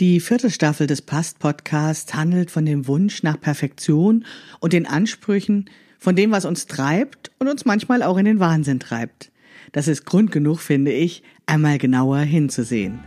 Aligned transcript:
Die 0.00 0.18
vierte 0.18 0.50
Staffel 0.50 0.88
des 0.88 1.02
Past-Podcasts 1.02 2.14
handelt 2.14 2.50
von 2.50 2.66
dem 2.66 2.88
Wunsch 2.88 3.22
nach 3.22 3.40
Perfektion 3.40 4.24
und 4.58 4.72
den 4.72 4.88
Ansprüchen, 4.88 5.70
von 6.00 6.16
dem, 6.16 6.32
was 6.32 6.44
uns 6.44 6.66
treibt 6.66 7.30
und 7.38 7.46
uns 7.46 7.64
manchmal 7.64 8.02
auch 8.02 8.16
in 8.16 8.24
den 8.24 8.40
Wahnsinn 8.40 8.80
treibt. 8.80 9.30
Das 9.70 9.86
ist 9.86 10.04
Grund 10.04 10.32
genug, 10.32 10.58
finde 10.58 10.90
ich, 10.90 11.22
einmal 11.46 11.78
genauer 11.78 12.18
hinzusehen. 12.18 12.98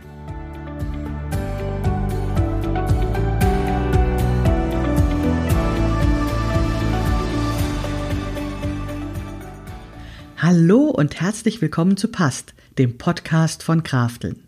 Hallo 10.38 10.84
und 10.84 11.20
herzlich 11.20 11.60
willkommen 11.60 11.98
zu 11.98 12.08
Past, 12.08 12.54
dem 12.78 12.96
Podcast 12.96 13.62
von 13.62 13.82
Krafteln. 13.82 14.47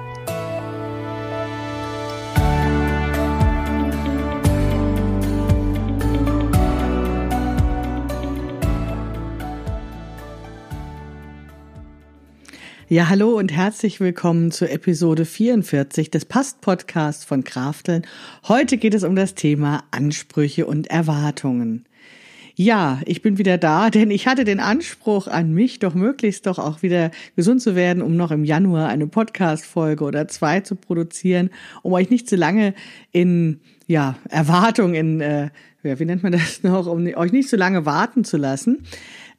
Ja, 12.91 13.07
hallo 13.07 13.37
und 13.37 13.53
herzlich 13.53 14.01
willkommen 14.01 14.51
zur 14.51 14.69
Episode 14.69 15.23
44 15.23 16.11
des 16.11 16.25
Past-Podcasts 16.25 17.23
von 17.23 17.45
Krafteln. 17.45 18.05
Heute 18.49 18.75
geht 18.75 18.93
es 18.93 19.05
um 19.05 19.15
das 19.15 19.33
Thema 19.33 19.85
Ansprüche 19.91 20.65
und 20.65 20.87
Erwartungen. 20.87 21.85
Ja, 22.55 22.99
ich 23.05 23.21
bin 23.21 23.37
wieder 23.37 23.57
da, 23.57 23.89
denn 23.91 24.11
ich 24.11 24.27
hatte 24.27 24.43
den 24.43 24.59
Anspruch 24.59 25.27
an 25.27 25.53
mich, 25.53 25.79
doch 25.79 25.93
möglichst 25.93 26.47
doch 26.47 26.59
auch 26.59 26.81
wieder 26.81 27.11
gesund 27.37 27.61
zu 27.61 27.77
werden, 27.77 28.03
um 28.03 28.17
noch 28.17 28.31
im 28.31 28.43
Januar 28.43 28.89
eine 28.89 29.07
Podcast-Folge 29.07 30.03
oder 30.03 30.27
zwei 30.27 30.59
zu 30.59 30.75
produzieren, 30.75 31.49
um 31.83 31.93
euch 31.93 32.09
nicht 32.09 32.27
zu 32.27 32.35
lange 32.35 32.73
in, 33.13 33.61
ja, 33.87 34.17
Erwartung, 34.29 34.95
in, 34.95 35.21
äh, 35.21 35.49
ja, 35.83 35.97
wie 35.97 36.05
nennt 36.05 36.23
man 36.23 36.33
das 36.33 36.61
noch, 36.63 36.87
um 36.87 37.07
euch 37.07 37.31
nicht 37.31 37.47
zu 37.47 37.55
lange 37.55 37.85
warten 37.85 38.25
zu 38.25 38.35
lassen 38.35 38.79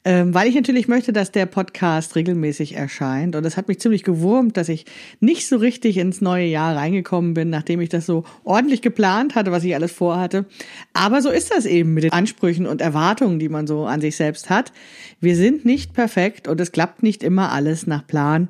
ähm, 0.05 0.33
weil 0.33 0.47
ich 0.49 0.55
natürlich 0.55 0.87
möchte, 0.87 1.13
dass 1.13 1.31
der 1.31 1.45
Podcast 1.45 2.15
regelmäßig 2.15 2.75
erscheint. 2.75 3.35
Und 3.35 3.45
es 3.45 3.55
hat 3.55 3.67
mich 3.67 3.79
ziemlich 3.79 4.03
gewurmt, 4.03 4.57
dass 4.57 4.67
ich 4.67 4.85
nicht 5.19 5.47
so 5.47 5.57
richtig 5.57 5.97
ins 5.97 6.19
neue 6.19 6.45
Jahr 6.45 6.75
reingekommen 6.75 7.33
bin, 7.33 7.49
nachdem 7.49 7.79
ich 7.79 7.89
das 7.89 8.05
so 8.05 8.25
ordentlich 8.43 8.81
geplant 8.81 9.35
hatte, 9.35 9.51
was 9.51 9.63
ich 9.63 9.75
alles 9.75 9.91
vorhatte. 9.91 10.45
Aber 10.91 11.21
so 11.21 11.29
ist 11.29 11.51
das 11.51 11.65
eben 11.65 11.93
mit 11.93 12.03
den 12.03 12.11
Ansprüchen 12.11 12.65
und 12.65 12.81
Erwartungen, 12.81 13.39
die 13.39 13.49
man 13.49 13.65
so 13.65 13.85
an 13.85 14.01
sich 14.01 14.17
selbst 14.17 14.49
hat. 14.49 14.73
Wir 15.21 15.35
sind 15.35 15.63
nicht 15.63 15.93
perfekt 15.93 16.47
und 16.47 16.59
es 16.59 16.71
klappt 16.71 17.01
nicht 17.01 17.23
immer 17.23 17.51
alles 17.51 17.87
nach 17.87 18.05
Plan. 18.05 18.49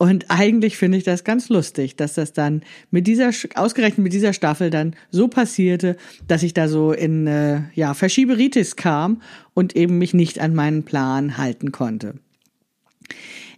Und 0.00 0.30
eigentlich 0.30 0.78
finde 0.78 0.96
ich 0.96 1.04
das 1.04 1.24
ganz 1.24 1.50
lustig, 1.50 1.94
dass 1.94 2.14
das 2.14 2.32
dann 2.32 2.62
mit 2.90 3.06
dieser, 3.06 3.32
ausgerechnet 3.54 3.98
mit 3.98 4.14
dieser 4.14 4.32
Staffel 4.32 4.70
dann 4.70 4.96
so 5.10 5.28
passierte, 5.28 5.98
dass 6.26 6.42
ich 6.42 6.54
da 6.54 6.68
so 6.68 6.92
in, 6.92 7.26
äh, 7.26 7.64
ja, 7.74 7.92
Verschieberitis 7.92 8.76
kam 8.76 9.20
und 9.52 9.76
eben 9.76 9.98
mich 9.98 10.14
nicht 10.14 10.40
an 10.40 10.54
meinen 10.54 10.84
Plan 10.84 11.36
halten 11.36 11.70
konnte. 11.70 12.14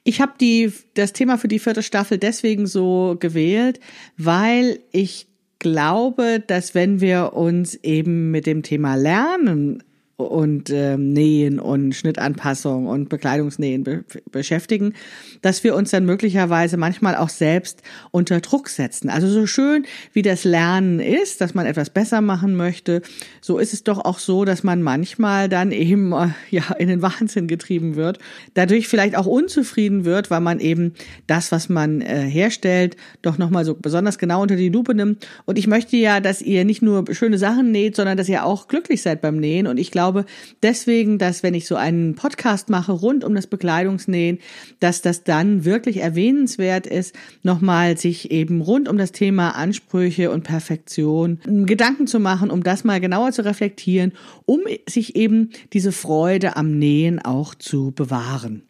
Ich 0.02 0.20
habe 0.20 0.32
die, 0.40 0.72
das 0.94 1.12
Thema 1.12 1.38
für 1.38 1.46
die 1.46 1.60
vierte 1.60 1.84
Staffel 1.84 2.18
deswegen 2.18 2.66
so 2.66 3.16
gewählt, 3.20 3.78
weil 4.16 4.80
ich 4.90 5.28
glaube, 5.60 6.42
dass 6.44 6.74
wenn 6.74 7.00
wir 7.00 7.34
uns 7.34 7.76
eben 7.84 8.32
mit 8.32 8.46
dem 8.46 8.64
Thema 8.64 8.96
Lernen 8.96 9.84
und 10.22 10.70
ähm, 10.70 11.12
Nähen 11.12 11.58
und 11.58 11.94
Schnittanpassung 11.94 12.86
und 12.86 13.08
Bekleidungsnähen 13.08 13.84
be 13.84 14.04
beschäftigen, 14.30 14.94
dass 15.42 15.64
wir 15.64 15.74
uns 15.74 15.90
dann 15.90 16.06
möglicherweise 16.06 16.76
manchmal 16.76 17.16
auch 17.16 17.28
selbst 17.28 17.82
unter 18.10 18.40
Druck 18.40 18.68
setzen. 18.68 19.10
Also 19.10 19.28
so 19.28 19.46
schön 19.46 19.84
wie 20.12 20.22
das 20.22 20.44
Lernen 20.44 21.00
ist, 21.00 21.40
dass 21.40 21.54
man 21.54 21.66
etwas 21.66 21.90
besser 21.90 22.20
machen 22.20 22.56
möchte, 22.56 23.02
so 23.40 23.58
ist 23.58 23.72
es 23.72 23.84
doch 23.84 24.04
auch 24.04 24.18
so, 24.18 24.44
dass 24.44 24.62
man 24.62 24.82
manchmal 24.82 25.48
dann 25.48 25.72
eben 25.72 26.12
äh, 26.12 26.28
ja 26.50 26.72
in 26.78 26.88
den 26.88 27.02
Wahnsinn 27.02 27.48
getrieben 27.48 27.96
wird, 27.96 28.18
dadurch 28.54 28.88
vielleicht 28.88 29.16
auch 29.16 29.26
unzufrieden 29.26 30.04
wird, 30.04 30.30
weil 30.30 30.40
man 30.40 30.60
eben 30.60 30.94
das, 31.26 31.52
was 31.52 31.68
man 31.68 32.00
äh, 32.00 32.22
herstellt, 32.28 32.96
doch 33.22 33.38
nochmal 33.38 33.64
so 33.64 33.74
besonders 33.74 34.18
genau 34.18 34.42
unter 34.42 34.56
die 34.56 34.68
Lupe 34.68 34.94
nimmt. 34.94 35.26
Und 35.44 35.58
ich 35.58 35.66
möchte 35.66 35.96
ja, 35.96 36.20
dass 36.20 36.42
ihr 36.42 36.64
nicht 36.64 36.82
nur 36.82 37.04
schöne 37.12 37.38
Sachen 37.38 37.70
näht, 37.70 37.96
sondern 37.96 38.16
dass 38.16 38.28
ihr 38.28 38.44
auch 38.44 38.68
glücklich 38.68 39.02
seid 39.02 39.20
beim 39.20 39.36
Nähen. 39.36 39.66
Und 39.66 39.78
ich 39.78 39.90
glaube, 39.90 40.11
glaube 40.12 40.28
deswegen, 40.62 41.18
dass 41.18 41.42
wenn 41.42 41.54
ich 41.54 41.66
so 41.66 41.76
einen 41.76 42.14
Podcast 42.14 42.68
mache 42.68 42.92
rund 42.92 43.24
um 43.24 43.34
das 43.34 43.46
Bekleidungsnähen, 43.46 44.38
dass 44.80 45.02
das 45.02 45.24
dann 45.24 45.64
wirklich 45.64 45.98
erwähnenswert 45.98 46.86
ist, 46.86 47.14
nochmal 47.42 47.96
sich 47.96 48.30
eben 48.30 48.60
rund 48.60 48.88
um 48.88 48.98
das 48.98 49.12
Thema 49.12 49.50
Ansprüche 49.50 50.30
und 50.30 50.44
Perfektion 50.44 51.40
Gedanken 51.44 52.06
zu 52.06 52.20
machen, 52.20 52.50
um 52.50 52.62
das 52.62 52.84
mal 52.84 53.00
genauer 53.00 53.32
zu 53.32 53.44
reflektieren, 53.44 54.12
um 54.44 54.60
sich 54.88 55.16
eben 55.16 55.50
diese 55.72 55.92
Freude 55.92 56.56
am 56.56 56.78
Nähen 56.78 57.18
auch 57.18 57.54
zu 57.54 57.92
bewahren. 57.92 58.62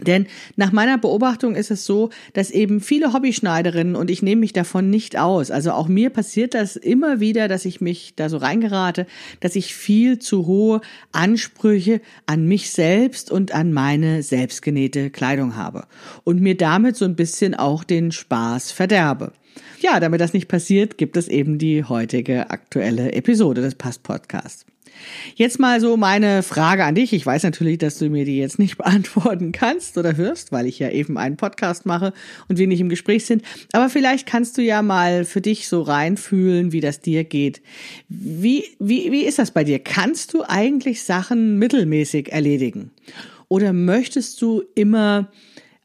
Denn 0.00 0.26
nach 0.56 0.72
meiner 0.72 0.96
Beobachtung 0.96 1.54
ist 1.54 1.70
es 1.70 1.84
so, 1.84 2.10
dass 2.32 2.50
eben 2.50 2.80
viele 2.80 3.12
Hobbyschneiderinnen, 3.12 3.94
und 3.94 4.10
ich 4.10 4.22
nehme 4.22 4.40
mich 4.40 4.52
davon 4.52 4.88
nicht 4.88 5.18
aus, 5.18 5.50
also 5.50 5.72
auch 5.72 5.86
mir 5.86 6.10
passiert 6.10 6.54
das 6.54 6.76
immer 6.76 7.20
wieder, 7.20 7.46
dass 7.46 7.66
ich 7.66 7.80
mich 7.80 8.14
da 8.16 8.28
so 8.28 8.38
reingerate, 8.38 9.06
dass 9.40 9.54
ich 9.54 9.74
viel 9.74 10.18
zu 10.18 10.46
hohe 10.46 10.80
Ansprüche 11.12 12.00
an 12.26 12.46
mich 12.46 12.70
selbst 12.70 13.30
und 13.30 13.52
an 13.52 13.72
meine 13.72 14.22
selbstgenähte 14.22 15.10
Kleidung 15.10 15.56
habe 15.56 15.84
und 16.24 16.40
mir 16.40 16.56
damit 16.56 16.96
so 16.96 17.04
ein 17.04 17.16
bisschen 17.16 17.54
auch 17.54 17.84
den 17.84 18.12
Spaß 18.12 18.72
verderbe. 18.72 19.32
Ja, 19.80 20.00
damit 20.00 20.20
das 20.20 20.32
nicht 20.32 20.48
passiert, 20.48 20.96
gibt 20.96 21.16
es 21.16 21.28
eben 21.28 21.58
die 21.58 21.84
heutige 21.84 22.50
aktuelle 22.50 23.12
Episode 23.12 23.60
des 23.60 23.74
Past 23.74 24.02
Podcasts. 24.02 24.64
Jetzt 25.34 25.58
mal 25.58 25.80
so 25.80 25.96
meine 25.96 26.42
Frage 26.42 26.84
an 26.84 26.94
dich. 26.94 27.12
Ich 27.12 27.24
weiß 27.24 27.42
natürlich, 27.42 27.78
dass 27.78 27.98
du 27.98 28.08
mir 28.08 28.24
die 28.24 28.38
jetzt 28.38 28.58
nicht 28.58 28.76
beantworten 28.78 29.52
kannst 29.52 29.98
oder 29.98 30.16
hörst, 30.16 30.52
weil 30.52 30.66
ich 30.66 30.78
ja 30.78 30.90
eben 30.90 31.18
einen 31.18 31.36
Podcast 31.36 31.86
mache 31.86 32.12
und 32.48 32.58
wir 32.58 32.66
nicht 32.66 32.80
im 32.80 32.88
Gespräch 32.88 33.26
sind. 33.26 33.42
Aber 33.72 33.88
vielleicht 33.88 34.26
kannst 34.26 34.58
du 34.58 34.62
ja 34.62 34.82
mal 34.82 35.24
für 35.24 35.40
dich 35.40 35.68
so 35.68 35.82
reinfühlen, 35.82 36.72
wie 36.72 36.80
das 36.80 37.00
dir 37.00 37.24
geht. 37.24 37.62
Wie, 38.08 38.64
wie, 38.78 39.12
wie 39.12 39.24
ist 39.24 39.38
das 39.38 39.50
bei 39.50 39.64
dir? 39.64 39.78
Kannst 39.78 40.34
du 40.34 40.42
eigentlich 40.46 41.02
Sachen 41.02 41.58
mittelmäßig 41.58 42.32
erledigen? 42.32 42.90
Oder 43.48 43.72
möchtest 43.72 44.40
du 44.40 44.62
immer 44.74 45.30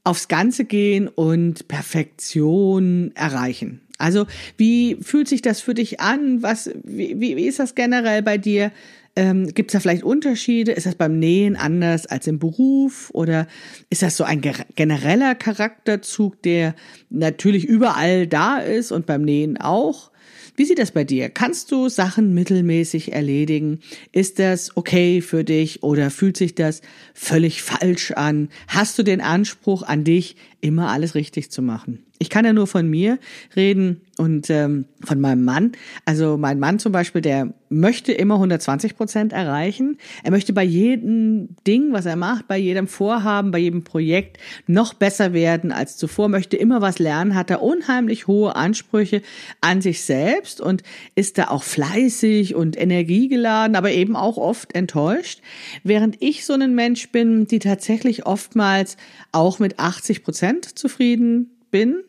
aufs 0.03 0.29
Ganze 0.29 0.63
gehen 0.63 1.07
und 1.07 1.67
Perfektion 1.67 3.11
erreichen? 3.15 3.81
Also 3.97 4.27
wie 4.57 4.97
fühlt 5.01 5.27
sich 5.27 5.41
das 5.41 5.59
für 5.59 5.73
dich 5.73 5.99
an? 5.99 6.43
Was, 6.43 6.69
wie, 6.83 7.19
wie, 7.19 7.35
wie 7.35 7.47
ist 7.47 7.59
das 7.59 7.75
generell 7.75 8.21
bei 8.21 8.37
dir? 8.37 8.71
Ähm, 9.17 9.47
Gibt 9.55 9.71
es 9.71 9.73
da 9.73 9.79
vielleicht 9.79 10.03
Unterschiede? 10.03 10.73
Ist 10.73 10.85
das 10.85 10.93
beim 10.93 11.17
Nähen 11.17 11.55
anders 11.55 12.05
als 12.05 12.27
im 12.27 12.37
Beruf? 12.37 13.09
Oder 13.13 13.47
ist 13.89 14.03
das 14.03 14.15
so 14.15 14.23
ein 14.23 14.43
genereller 14.75 15.33
Charakterzug, 15.33 16.39
der 16.43 16.75
natürlich 17.09 17.65
überall 17.65 18.27
da 18.27 18.59
ist 18.59 18.91
und 18.91 19.07
beim 19.07 19.23
Nähen 19.23 19.57
auch? 19.57 20.11
Wie 20.55 20.65
sieht 20.65 20.77
das 20.77 20.91
bei 20.91 21.03
dir? 21.03 21.29
Kannst 21.29 21.71
du 21.71 21.89
Sachen 21.89 22.35
mittelmäßig 22.35 23.13
erledigen? 23.13 23.79
Ist 24.11 24.37
das 24.37 24.77
okay 24.77 25.21
für 25.21 25.43
dich 25.43 25.81
oder 25.81 26.11
fühlt 26.11 26.37
sich 26.37 26.53
das 26.53 26.83
völlig 27.15 27.63
falsch 27.63 28.11
an? 28.11 28.49
Hast 28.67 28.99
du 28.99 29.03
den 29.03 29.21
Anspruch 29.21 29.81
an 29.81 30.03
dich, 30.03 30.35
immer 30.61 30.89
alles 30.89 31.15
richtig 31.15 31.49
zu 31.49 31.63
machen? 31.63 32.06
Ich 32.19 32.29
kann 32.29 32.45
ja 32.45 32.53
nur 32.53 32.67
von 32.67 32.89
mir 32.89 33.19
reden 33.55 34.01
und 34.17 34.49
ähm, 34.49 34.85
von 35.03 35.19
meinem 35.19 35.45
Mann. 35.45 35.73
Also 36.05 36.37
mein 36.37 36.59
Mann 36.59 36.79
zum 36.79 36.91
Beispiel, 36.91 37.21
der 37.21 37.53
möchte 37.69 38.11
immer 38.11 38.35
120 38.35 38.97
Prozent 38.97 39.33
erreichen. 39.33 39.97
Er 40.23 40.31
möchte 40.31 40.53
bei 40.53 40.63
jedem 40.63 41.49
Ding, 41.67 41.93
was 41.93 42.07
er 42.07 42.15
macht, 42.15 42.47
bei 42.47 42.57
jedem 42.57 42.87
Vorhaben, 42.87 43.51
bei 43.51 43.59
jedem 43.59 43.83
Projekt 43.83 44.37
noch 44.65 44.95
besser 44.95 45.33
werden 45.33 45.71
als 45.71 45.97
zuvor, 45.97 46.29
möchte 46.29 46.57
immer 46.57 46.81
was 46.81 46.97
lernen, 46.97 47.35
hat 47.35 47.51
er 47.51 47.61
unheimlich 47.61 48.25
hohe 48.25 48.55
Ansprüche 48.55 49.21
an 49.61 49.81
sich 49.81 50.01
selbst 50.01 50.59
und 50.59 50.81
ist 51.13 51.37
da 51.37 51.49
auch 51.49 51.63
fleißig 51.63 52.55
und 52.55 52.79
energiegeladen, 52.79 53.75
aber 53.75 53.91
eben 53.91 54.15
auch 54.15 54.37
oft 54.37 54.73
enttäuscht. 54.73 55.41
Während 55.83 56.21
ich 56.21 56.45
so 56.45 56.53
ein 56.53 56.73
Mensch 56.73 57.09
bin, 57.11 57.45
die 57.45 57.59
tatsächlich 57.59 58.25
oftmals 58.25 58.97
auch 59.31 59.59
mit 59.59 59.77
80 59.77 60.23
Prozent 60.23 60.79
zufrieden 60.79 61.51
bin 61.71 62.03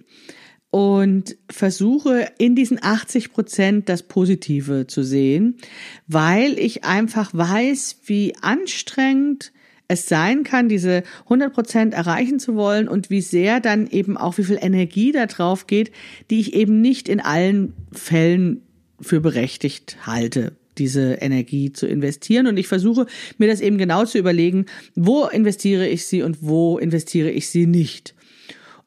und 0.70 1.36
versuche 1.50 2.30
in 2.38 2.54
diesen 2.54 2.82
80 2.82 3.32
Prozent 3.32 3.88
das 3.88 4.02
Positive 4.02 4.86
zu 4.86 5.02
sehen, 5.02 5.56
weil 6.06 6.58
ich 6.58 6.84
einfach 6.84 7.32
weiß, 7.32 8.00
wie 8.04 8.34
anstrengend 8.42 9.52
es 9.88 10.06
sein 10.06 10.44
kann, 10.44 10.68
diese 10.68 11.02
100 11.24 11.52
Prozent 11.52 11.94
erreichen 11.94 12.38
zu 12.38 12.54
wollen 12.54 12.88
und 12.88 13.08
wie 13.08 13.22
sehr 13.22 13.60
dann 13.60 13.86
eben 13.86 14.18
auch, 14.18 14.36
wie 14.36 14.44
viel 14.44 14.58
Energie 14.60 15.12
da 15.12 15.24
drauf 15.24 15.66
geht, 15.66 15.90
die 16.30 16.40
ich 16.40 16.52
eben 16.52 16.82
nicht 16.82 17.08
in 17.08 17.20
allen 17.20 17.72
Fällen 17.92 18.62
für 19.00 19.20
berechtigt 19.20 19.96
halte 20.06 20.52
diese 20.76 21.14
Energie 21.14 21.72
zu 21.72 21.86
investieren. 21.86 22.46
Und 22.46 22.56
ich 22.56 22.68
versuche 22.68 23.06
mir 23.36 23.48
das 23.48 23.60
eben 23.60 23.78
genau 23.78 24.04
zu 24.04 24.16
überlegen, 24.16 24.66
wo 24.94 25.24
investiere 25.26 25.88
ich 25.88 26.06
sie 26.06 26.22
und 26.22 26.38
wo 26.40 26.78
investiere 26.78 27.30
ich 27.30 27.48
sie 27.48 27.66
nicht. 27.66 28.14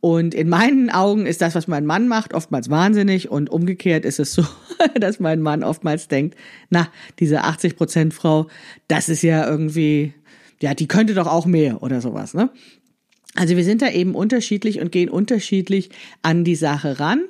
Und 0.02 0.34
in 0.34 0.50
meinen 0.50 0.90
Augen 0.90 1.28
ist 1.28 1.42
das, 1.42 1.54
was 1.54 1.68
mein 1.68 1.86
Mann 1.86 2.08
macht, 2.08 2.34
oftmals 2.34 2.72
wahnsinnig 2.72 3.30
und 3.30 3.52
umgekehrt 3.52 4.04
ist 4.04 4.20
es 4.20 4.34
so, 4.34 4.44
dass 5.00 5.20
mein 5.20 5.42
Mann 5.42 5.64
oftmals 5.64 6.08
denkt, 6.08 6.36
na, 6.72 6.90
diese 7.20 7.44
80 7.44 7.76
Prozent 7.76 8.14
Frau, 8.16 8.48
das 8.88 9.10
ist 9.10 9.22
ja 9.22 9.48
irgendwie, 9.48 10.16
ja, 10.60 10.74
die 10.74 10.88
könnte 10.88 11.14
doch 11.14 11.28
auch 11.28 11.46
mehr 11.46 11.84
oder 11.84 12.02
sowas, 12.02 12.34
ne? 12.34 12.50
Also 13.36 13.56
wir 13.56 13.64
sind 13.64 13.82
da 13.82 13.90
eben 13.90 14.14
unterschiedlich 14.14 14.82
und 14.82 14.92
gehen 14.92 15.08
unterschiedlich 15.08 15.90
an 16.22 16.44
die 16.44 16.56
Sache 16.56 17.00
ran. 17.00 17.22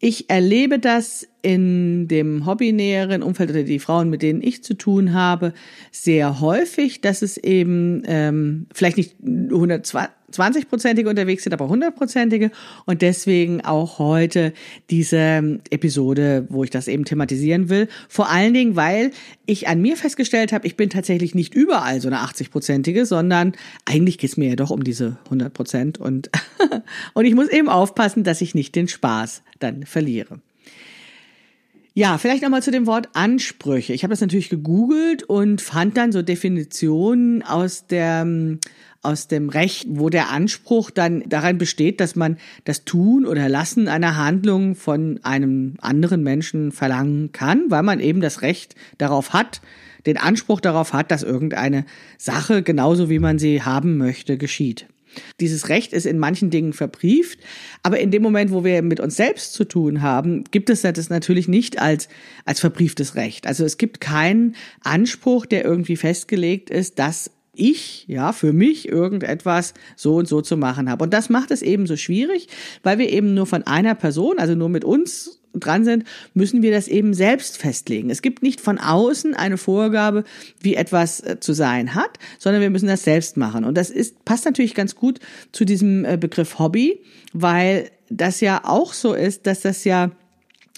Ich 0.00 0.30
erlebe 0.30 0.80
das 0.80 1.28
in 1.42 2.08
dem 2.08 2.44
hobbynäheren 2.44 3.22
Umfeld 3.22 3.50
oder 3.50 3.62
die 3.62 3.78
Frauen, 3.78 4.10
mit 4.10 4.22
denen 4.22 4.42
ich 4.42 4.64
zu 4.64 4.74
tun 4.74 5.12
habe, 5.12 5.52
sehr 5.92 6.40
häufig, 6.40 7.02
dass 7.02 7.22
es 7.22 7.36
eben 7.36 8.02
ähm, 8.06 8.66
vielleicht 8.72 8.96
nicht 8.96 9.16
120 9.22 10.17
20-prozentige 10.32 11.08
unterwegs 11.08 11.44
sind, 11.44 11.52
aber 11.52 11.66
100-prozentige. 11.66 12.50
Und 12.86 13.02
deswegen 13.02 13.64
auch 13.64 13.98
heute 13.98 14.52
diese 14.90 15.60
Episode, 15.70 16.46
wo 16.48 16.64
ich 16.64 16.70
das 16.70 16.88
eben 16.88 17.04
thematisieren 17.04 17.68
will. 17.68 17.88
Vor 18.08 18.28
allen 18.28 18.54
Dingen, 18.54 18.76
weil 18.76 19.10
ich 19.46 19.68
an 19.68 19.80
mir 19.80 19.96
festgestellt 19.96 20.52
habe, 20.52 20.66
ich 20.66 20.76
bin 20.76 20.90
tatsächlich 20.90 21.34
nicht 21.34 21.54
überall 21.54 22.00
so 22.00 22.08
eine 22.08 22.18
80-prozentige, 22.18 23.04
sondern 23.04 23.52
eigentlich 23.84 24.18
geht 24.18 24.30
es 24.30 24.36
mir 24.36 24.50
ja 24.50 24.56
doch 24.56 24.70
um 24.70 24.84
diese 24.84 25.18
100 25.26 25.52
Prozent. 25.52 25.98
Und, 25.98 26.30
und 27.14 27.24
ich 27.24 27.34
muss 27.34 27.48
eben 27.48 27.68
aufpassen, 27.68 28.24
dass 28.24 28.40
ich 28.40 28.54
nicht 28.54 28.74
den 28.74 28.88
Spaß 28.88 29.42
dann 29.58 29.84
verliere. 29.84 30.40
Ja, 31.98 32.16
vielleicht 32.16 32.44
nochmal 32.44 32.62
zu 32.62 32.70
dem 32.70 32.86
Wort 32.86 33.08
Ansprüche. 33.14 33.92
Ich 33.92 34.04
habe 34.04 34.12
das 34.12 34.20
natürlich 34.20 34.50
gegoogelt 34.50 35.24
und 35.24 35.60
fand 35.60 35.96
dann 35.96 36.12
so 36.12 36.22
Definitionen 36.22 37.42
aus 37.42 37.88
der 37.88 38.24
aus 39.02 39.26
dem 39.26 39.48
Recht, 39.48 39.86
wo 39.90 40.08
der 40.08 40.30
Anspruch 40.30 40.92
dann 40.92 41.28
daran 41.28 41.58
besteht, 41.58 41.98
dass 41.98 42.14
man 42.14 42.36
das 42.64 42.84
Tun 42.84 43.26
oder 43.26 43.48
Lassen 43.48 43.88
einer 43.88 44.16
Handlung 44.16 44.76
von 44.76 45.18
einem 45.24 45.74
anderen 45.80 46.22
Menschen 46.22 46.70
verlangen 46.70 47.32
kann, 47.32 47.64
weil 47.68 47.82
man 47.82 47.98
eben 47.98 48.20
das 48.20 48.42
Recht 48.42 48.76
darauf 48.98 49.32
hat, 49.32 49.60
den 50.06 50.18
Anspruch 50.18 50.60
darauf 50.60 50.92
hat, 50.92 51.10
dass 51.10 51.24
irgendeine 51.24 51.84
Sache 52.16 52.62
genauso 52.62 53.10
wie 53.10 53.18
man 53.18 53.40
sie 53.40 53.62
haben 53.62 53.96
möchte 53.96 54.38
geschieht. 54.38 54.86
Dieses 55.40 55.68
Recht 55.68 55.92
ist 55.92 56.06
in 56.06 56.18
manchen 56.18 56.50
Dingen 56.50 56.72
verbrieft, 56.72 57.38
aber 57.82 58.00
in 58.00 58.10
dem 58.10 58.22
Moment, 58.22 58.50
wo 58.50 58.64
wir 58.64 58.82
mit 58.82 59.00
uns 59.00 59.16
selbst 59.16 59.52
zu 59.52 59.64
tun 59.64 60.02
haben, 60.02 60.44
gibt 60.50 60.70
es 60.70 60.82
das 60.82 61.10
natürlich 61.10 61.48
nicht 61.48 61.80
als, 61.80 62.08
als 62.44 62.60
verbrieftes 62.60 63.14
Recht. 63.14 63.46
Also 63.46 63.64
es 63.64 63.78
gibt 63.78 64.00
keinen 64.00 64.54
Anspruch, 64.82 65.46
der 65.46 65.64
irgendwie 65.64 65.96
festgelegt 65.96 66.70
ist, 66.70 66.98
dass 66.98 67.30
ich, 67.58 68.04
ja, 68.08 68.32
für 68.32 68.52
mich 68.52 68.88
irgendetwas 68.88 69.74
so 69.96 70.16
und 70.16 70.28
so 70.28 70.40
zu 70.40 70.56
machen 70.56 70.90
habe. 70.90 71.04
Und 71.04 71.12
das 71.12 71.28
macht 71.28 71.50
es 71.50 71.62
eben 71.62 71.86
so 71.86 71.96
schwierig, 71.96 72.48
weil 72.82 72.98
wir 72.98 73.10
eben 73.10 73.34
nur 73.34 73.46
von 73.46 73.64
einer 73.64 73.94
Person, 73.94 74.38
also 74.38 74.54
nur 74.54 74.68
mit 74.68 74.84
uns 74.84 75.40
dran 75.54 75.84
sind, 75.84 76.04
müssen 76.34 76.62
wir 76.62 76.70
das 76.70 76.88
eben 76.88 77.14
selbst 77.14 77.58
festlegen. 77.58 78.10
Es 78.10 78.22
gibt 78.22 78.42
nicht 78.42 78.60
von 78.60 78.78
außen 78.78 79.34
eine 79.34 79.58
Vorgabe, 79.58 80.24
wie 80.60 80.74
etwas 80.74 81.20
äh, 81.20 81.40
zu 81.40 81.52
sein 81.52 81.94
hat, 81.94 82.18
sondern 82.38 82.62
wir 82.62 82.70
müssen 82.70 82.86
das 82.86 83.04
selbst 83.04 83.36
machen. 83.36 83.64
Und 83.64 83.76
das 83.76 83.90
ist, 83.90 84.24
passt 84.24 84.44
natürlich 84.44 84.74
ganz 84.74 84.94
gut 84.94 85.20
zu 85.52 85.64
diesem 85.64 86.04
äh, 86.04 86.16
Begriff 86.16 86.58
Hobby, 86.58 87.00
weil 87.32 87.90
das 88.10 88.40
ja 88.40 88.62
auch 88.64 88.92
so 88.92 89.14
ist, 89.14 89.46
dass 89.46 89.60
das 89.60 89.84
ja 89.84 90.10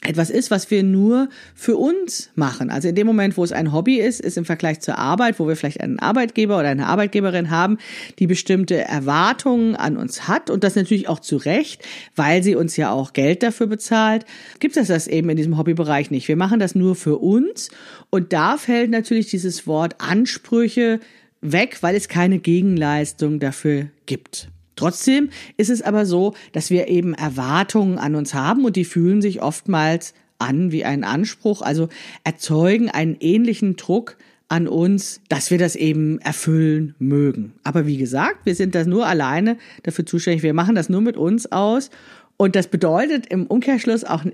etwas 0.02 0.30
ist, 0.30 0.50
was 0.50 0.70
wir 0.70 0.82
nur 0.82 1.28
für 1.54 1.76
uns 1.76 2.30
machen. 2.34 2.70
Also 2.70 2.88
in 2.88 2.94
dem 2.94 3.06
Moment, 3.06 3.36
wo 3.36 3.44
es 3.44 3.52
ein 3.52 3.70
Hobby 3.72 3.96
ist, 3.96 4.20
ist 4.20 4.38
im 4.38 4.46
Vergleich 4.46 4.80
zur 4.80 4.98
Arbeit, 4.98 5.38
wo 5.38 5.46
wir 5.46 5.56
vielleicht 5.56 5.80
einen 5.80 5.98
Arbeitgeber 5.98 6.58
oder 6.58 6.68
eine 6.68 6.86
Arbeitgeberin 6.86 7.50
haben, 7.50 7.76
die 8.18 8.26
bestimmte 8.26 8.78
Erwartungen 8.78 9.76
an 9.76 9.98
uns 9.98 10.26
hat 10.26 10.48
und 10.48 10.64
das 10.64 10.74
natürlich 10.74 11.08
auch 11.08 11.20
zu 11.20 11.36
Recht, 11.36 11.86
weil 12.16 12.42
sie 12.42 12.54
uns 12.54 12.78
ja 12.78 12.90
auch 12.90 13.12
Geld 13.12 13.42
dafür 13.42 13.66
bezahlt, 13.66 14.24
gibt 14.58 14.78
es 14.78 14.88
das 14.88 15.06
eben 15.06 15.28
in 15.28 15.36
diesem 15.36 15.58
Hobbybereich 15.58 16.10
nicht. 16.10 16.28
Wir 16.28 16.36
machen 16.36 16.60
das 16.60 16.74
nur 16.74 16.96
für 16.96 17.18
uns 17.18 17.70
und 18.08 18.32
da 18.32 18.56
fällt 18.56 18.90
natürlich 18.90 19.28
dieses 19.28 19.66
Wort 19.66 19.96
Ansprüche 19.98 21.00
weg, 21.42 21.78
weil 21.82 21.94
es 21.94 22.08
keine 22.08 22.38
Gegenleistung 22.38 23.38
dafür 23.38 23.88
gibt. 24.06 24.48
Trotzdem 24.80 25.28
ist 25.58 25.68
es 25.68 25.82
aber 25.82 26.06
so, 26.06 26.34
dass 26.52 26.70
wir 26.70 26.88
eben 26.88 27.12
Erwartungen 27.12 27.98
an 27.98 28.14
uns 28.14 28.32
haben 28.32 28.64
und 28.64 28.76
die 28.76 28.86
fühlen 28.86 29.20
sich 29.20 29.42
oftmals 29.42 30.14
an 30.38 30.72
wie 30.72 30.86
ein 30.86 31.04
Anspruch, 31.04 31.60
also 31.60 31.90
erzeugen 32.24 32.88
einen 32.88 33.16
ähnlichen 33.20 33.76
Druck 33.76 34.16
an 34.48 34.66
uns, 34.66 35.20
dass 35.28 35.50
wir 35.50 35.58
das 35.58 35.76
eben 35.76 36.18
erfüllen 36.20 36.94
mögen. 36.98 37.52
Aber 37.62 37.86
wie 37.86 37.98
gesagt, 37.98 38.46
wir 38.46 38.54
sind 38.54 38.74
das 38.74 38.86
nur 38.86 39.06
alleine 39.06 39.58
dafür 39.82 40.06
zuständig. 40.06 40.42
Wir 40.42 40.54
machen 40.54 40.74
das 40.74 40.88
nur 40.88 41.02
mit 41.02 41.18
uns 41.18 41.52
aus. 41.52 41.90
Und 42.38 42.56
das 42.56 42.66
bedeutet 42.68 43.26
im 43.26 43.46
Umkehrschluss 43.46 44.02
auch 44.02 44.24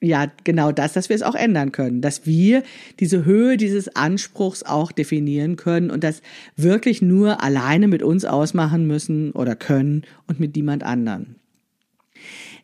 ja 0.00 0.30
genau 0.44 0.72
das, 0.72 0.92
dass 0.92 1.08
wir 1.08 1.16
es 1.16 1.22
auch 1.22 1.34
ändern 1.34 1.72
können, 1.72 2.00
dass 2.00 2.26
wir 2.26 2.62
diese 3.00 3.24
Höhe 3.24 3.56
dieses 3.56 3.94
Anspruchs 3.96 4.62
auch 4.62 4.92
definieren 4.92 5.56
können 5.56 5.90
und 5.90 6.04
das 6.04 6.22
wirklich 6.56 7.02
nur 7.02 7.42
alleine 7.42 7.88
mit 7.88 8.02
uns 8.02 8.24
ausmachen 8.24 8.86
müssen 8.86 9.32
oder 9.32 9.56
können 9.56 10.02
und 10.26 10.40
mit 10.40 10.54
niemand 10.54 10.84
anderen. 10.84 11.36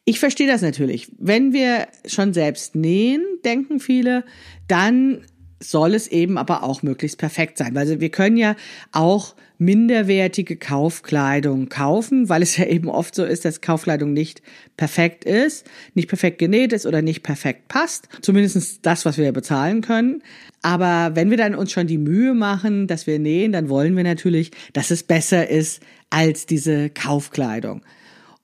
Ich 0.04 0.20
verstehe 0.20 0.46
das 0.46 0.62
natürlich. 0.62 1.10
Wenn 1.18 1.52
wir 1.52 1.88
schon 2.06 2.34
selbst 2.34 2.74
nähen, 2.74 3.24
denken 3.44 3.80
viele, 3.80 4.24
dann 4.68 5.22
soll 5.60 5.94
es 5.94 6.08
eben 6.08 6.36
aber 6.36 6.62
auch 6.62 6.82
möglichst 6.82 7.18
perfekt 7.18 7.56
sein. 7.58 7.76
Also 7.76 8.00
wir 8.00 8.10
können 8.10 8.36
ja 8.36 8.54
auch 8.92 9.34
minderwertige 9.58 10.56
Kaufkleidung 10.56 11.68
kaufen, 11.68 12.28
weil 12.28 12.42
es 12.42 12.56
ja 12.58 12.66
eben 12.66 12.88
oft 12.88 13.14
so 13.14 13.24
ist, 13.24 13.44
dass 13.44 13.60
Kaufkleidung 13.60 14.12
nicht 14.12 14.42
perfekt 14.76 15.24
ist, 15.24 15.66
nicht 15.94 16.08
perfekt 16.08 16.38
genäht 16.38 16.72
ist 16.72 16.86
oder 16.86 17.02
nicht 17.02 17.22
perfekt 17.22 17.68
passt. 17.68 18.08
Zumindest 18.22 18.80
das, 18.86 19.04
was 19.04 19.18
wir 19.18 19.32
bezahlen 19.32 19.80
können. 19.80 20.22
Aber 20.62 21.14
wenn 21.14 21.30
wir 21.30 21.36
dann 21.36 21.54
uns 21.54 21.72
schon 21.72 21.86
die 21.86 21.98
Mühe 21.98 22.34
machen, 22.34 22.86
dass 22.86 23.06
wir 23.06 23.18
nähen, 23.18 23.52
dann 23.52 23.68
wollen 23.68 23.96
wir 23.96 24.04
natürlich, 24.04 24.50
dass 24.72 24.90
es 24.90 25.02
besser 25.02 25.48
ist 25.48 25.82
als 26.10 26.46
diese 26.46 26.90
Kaufkleidung. 26.90 27.82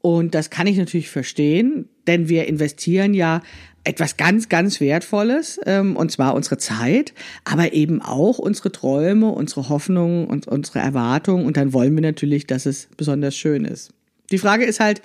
Und 0.02 0.34
das 0.34 0.48
kann 0.48 0.66
ich 0.66 0.78
natürlich 0.78 1.10
verstehen, 1.10 1.88
denn 2.06 2.28
wir 2.28 2.48
investieren 2.48 3.12
ja 3.12 3.42
etwas 3.84 4.16
ganz, 4.16 4.48
ganz 4.48 4.80
Wertvolles, 4.80 5.58
ähm, 5.64 5.96
und 5.96 6.12
zwar 6.12 6.34
unsere 6.34 6.58
Zeit, 6.58 7.14
aber 7.44 7.72
eben 7.72 8.02
auch 8.02 8.38
unsere 8.38 8.72
Träume, 8.72 9.30
unsere 9.30 9.68
Hoffnungen 9.68 10.26
und 10.26 10.46
unsere 10.46 10.80
Erwartungen. 10.80 11.46
Und 11.46 11.56
dann 11.56 11.72
wollen 11.72 11.94
wir 11.94 12.02
natürlich, 12.02 12.46
dass 12.46 12.66
es 12.66 12.88
besonders 12.96 13.36
schön 13.36 13.64
ist. 13.64 13.92
Die 14.30 14.38
Frage 14.38 14.64
ist 14.64 14.80
halt, 14.80 15.02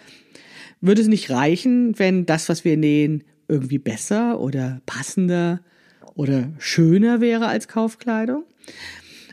würde 0.82 1.01
es 1.01 1.08
nicht 1.08 1.29
reichen, 1.29 1.98
wenn 1.98 2.25
das, 2.25 2.50
was 2.50 2.65
wir 2.65 2.77
nähen, 2.77 3.24
irgendwie 3.48 3.77
besser 3.77 4.39
oder 4.39 4.82
passender 4.86 5.62
oder 6.15 6.50
schöner 6.58 7.22
wäre 7.22 7.48
als 7.48 7.67
Kaufkleidung? 7.67 8.44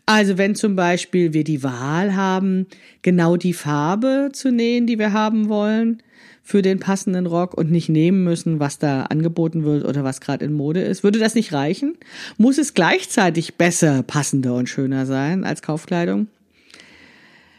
Also 0.06 0.36
wenn 0.36 0.54
zum 0.54 0.76
Beispiel 0.76 1.32
wir 1.32 1.44
die 1.44 1.62
Wahl 1.62 2.16
haben, 2.16 2.66
genau 3.02 3.36
die 3.36 3.52
Farbe 3.52 4.30
zu 4.32 4.50
nähen, 4.50 4.86
die 4.86 4.98
wir 4.98 5.12
haben 5.12 5.48
wollen, 5.48 6.02
für 6.42 6.62
den 6.62 6.80
passenden 6.80 7.26
Rock 7.26 7.54
und 7.54 7.70
nicht 7.70 7.88
nehmen 7.88 8.24
müssen, 8.24 8.58
was 8.58 8.78
da 8.78 9.04
angeboten 9.04 9.64
wird 9.64 9.84
oder 9.84 10.04
was 10.04 10.20
gerade 10.20 10.44
in 10.44 10.52
Mode 10.52 10.82
ist. 10.82 11.04
Würde 11.04 11.18
das 11.18 11.34
nicht 11.34 11.52
reichen? 11.52 11.96
Muss 12.36 12.58
es 12.58 12.74
gleichzeitig 12.74 13.54
besser, 13.54 14.02
passender 14.02 14.54
und 14.54 14.68
schöner 14.68 15.06
sein 15.06 15.44
als 15.44 15.62
Kaufkleidung? 15.62 16.26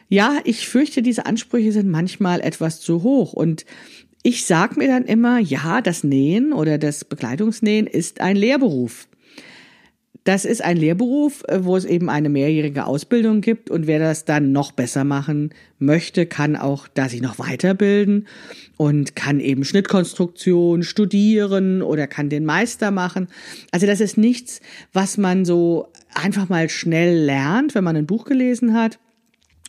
Ja, 0.10 0.38
ich 0.44 0.68
fürchte, 0.68 1.02
diese 1.02 1.26
Ansprüche 1.26 1.72
sind 1.72 1.90
manchmal 1.90 2.42
etwas 2.42 2.82
zu 2.82 3.04
hoch 3.04 3.34
und 3.34 3.66
ich 4.22 4.46
sag 4.46 4.78
mir 4.78 4.88
dann 4.88 5.06
immer, 5.06 5.40
ja, 5.40 5.82
das 5.82 6.04
Nähen 6.04 6.54
oder 6.54 6.78
das 6.78 7.04
Bekleidungsnähen 7.04 7.88
ist 7.88 8.22
ein 8.22 8.36
Lehrberuf. 8.36 9.08
Das 10.24 10.46
ist 10.46 10.64
ein 10.64 10.78
Lehrberuf, 10.78 11.44
äh, 11.50 11.66
wo 11.66 11.76
es 11.76 11.84
eben 11.84 12.10
eine 12.10 12.30
mehrjährige 12.30 12.86
Ausbildung 12.86 13.42
gibt 13.42 13.70
und 13.70 13.88
wer 13.88 14.00
das 14.00 14.24
dann 14.24 14.54
noch 14.54 14.72
besser 14.72 15.04
machen 15.04 15.54
möchte, 15.80 16.26
kann 16.26 16.56
auch 16.56 16.88
da 16.88 17.10
sich 17.10 17.22
noch 17.22 17.40
weiterbilden 17.40 18.28
und 18.78 19.16
kann 19.16 19.42
eben 19.42 19.66
Schnittkonstruktion 19.66 20.84
studieren 20.84 21.82
oder 21.82 22.08
kann 22.08 22.30
den 22.30 22.46
Meister 22.46 22.92
machen. 22.92 23.28
Also 23.72 23.86
das 23.86 24.00
ist 24.00 24.18
nichts, 24.18 24.62
was 24.94 25.18
man 25.18 25.44
so 25.44 25.90
einfach 26.14 26.48
mal 26.48 26.70
schnell 26.70 27.26
lernt, 27.26 27.76
wenn 27.76 27.84
man 27.84 27.98
ein 27.98 28.08
Buch 28.08 28.24
gelesen 28.24 28.74
hat. 28.74 29.00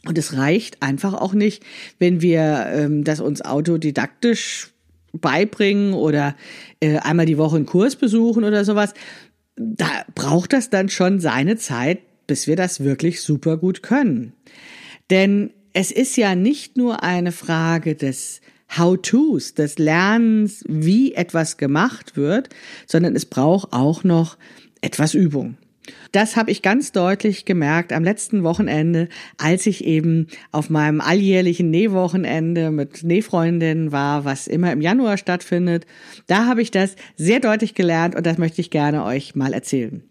Und 0.07 0.19
es 0.19 0.37
reicht 0.37 0.83
einfach 0.83 1.15
auch 1.15 1.33
nicht, 1.33 1.65
wenn 1.99 2.21
wir 2.21 2.67
ähm, 2.69 3.05
das 3.05 3.21
uns 3.21 3.43
autodidaktisch 3.43 4.71
beibringen 5.13 5.95
oder 5.95 6.37
äh, 6.81 6.99
einmal 6.99 7.27
die 7.27 7.39
Woche 7.39 7.57
einen 7.57 7.67
Kurs 7.67 7.97
besuchen 7.97 8.45
oder 8.45 8.65
sowas, 8.65 8.95
da 9.57 10.05
braucht 10.15 10.53
das 10.53 10.71
dann 10.71 10.89
schon 10.89 11.21
seine 11.21 11.57
Zeit, 11.57 12.01
bis 12.27 12.47
wir 12.47 12.57
das 12.57 12.81
wirklich 12.81 13.21
super 13.21 13.57
gut 13.57 13.83
können. 13.83 14.33
Denn 15.11 15.51
es 15.73 15.91
ist 15.91 16.17
ja 16.17 16.35
nicht 16.35 16.77
nur 16.77 17.03
eine 17.03 17.33
Frage 17.33 17.95
des 17.95 18.41
How-Tos, 18.77 19.55
des 19.55 19.79
Lernens, 19.79 20.65
wie 20.67 21.15
etwas 21.15 21.57
gemacht 21.57 22.17
wird, 22.17 22.49
sondern 22.87 23.15
es 23.15 23.27
braucht 23.27 23.73
auch 23.73 24.05
noch 24.05 24.39
etwas 24.81 25.15
Übung. 25.15 25.57
Das 26.13 26.37
habe 26.37 26.51
ich 26.51 26.63
ganz 26.63 26.93
deutlich 26.93 27.45
gemerkt 27.45 27.93
am 27.93 28.05
letzten 28.05 28.43
Wochenende, 28.43 29.09
als 29.37 29.67
ich 29.67 29.85
eben 29.85 30.29
auf 30.53 30.71
meinem 30.71 31.01
alljährlichen 31.01 31.71
Nähwochenende 31.71 32.71
mit 32.71 33.03
Nähfreundinnen 33.03 33.93
war, 33.93 34.25
was 34.25 34.47
immer 34.47 34.73
im 34.73 34.81
Januar 34.81 35.19
stattfindet. 35.19 35.87
Da 36.27 36.47
habe 36.47 36.63
ich 36.63 36.71
das 36.71 36.97
sehr 37.17 37.41
deutlich 37.41 37.75
gelernt 37.75 38.15
und 38.15 38.25
das 38.25 38.39
möchte 38.39 38.61
ich 38.61 38.71
gerne 38.71 39.05
euch 39.05 39.35
mal 39.35 39.53
erzählen. 39.53 40.03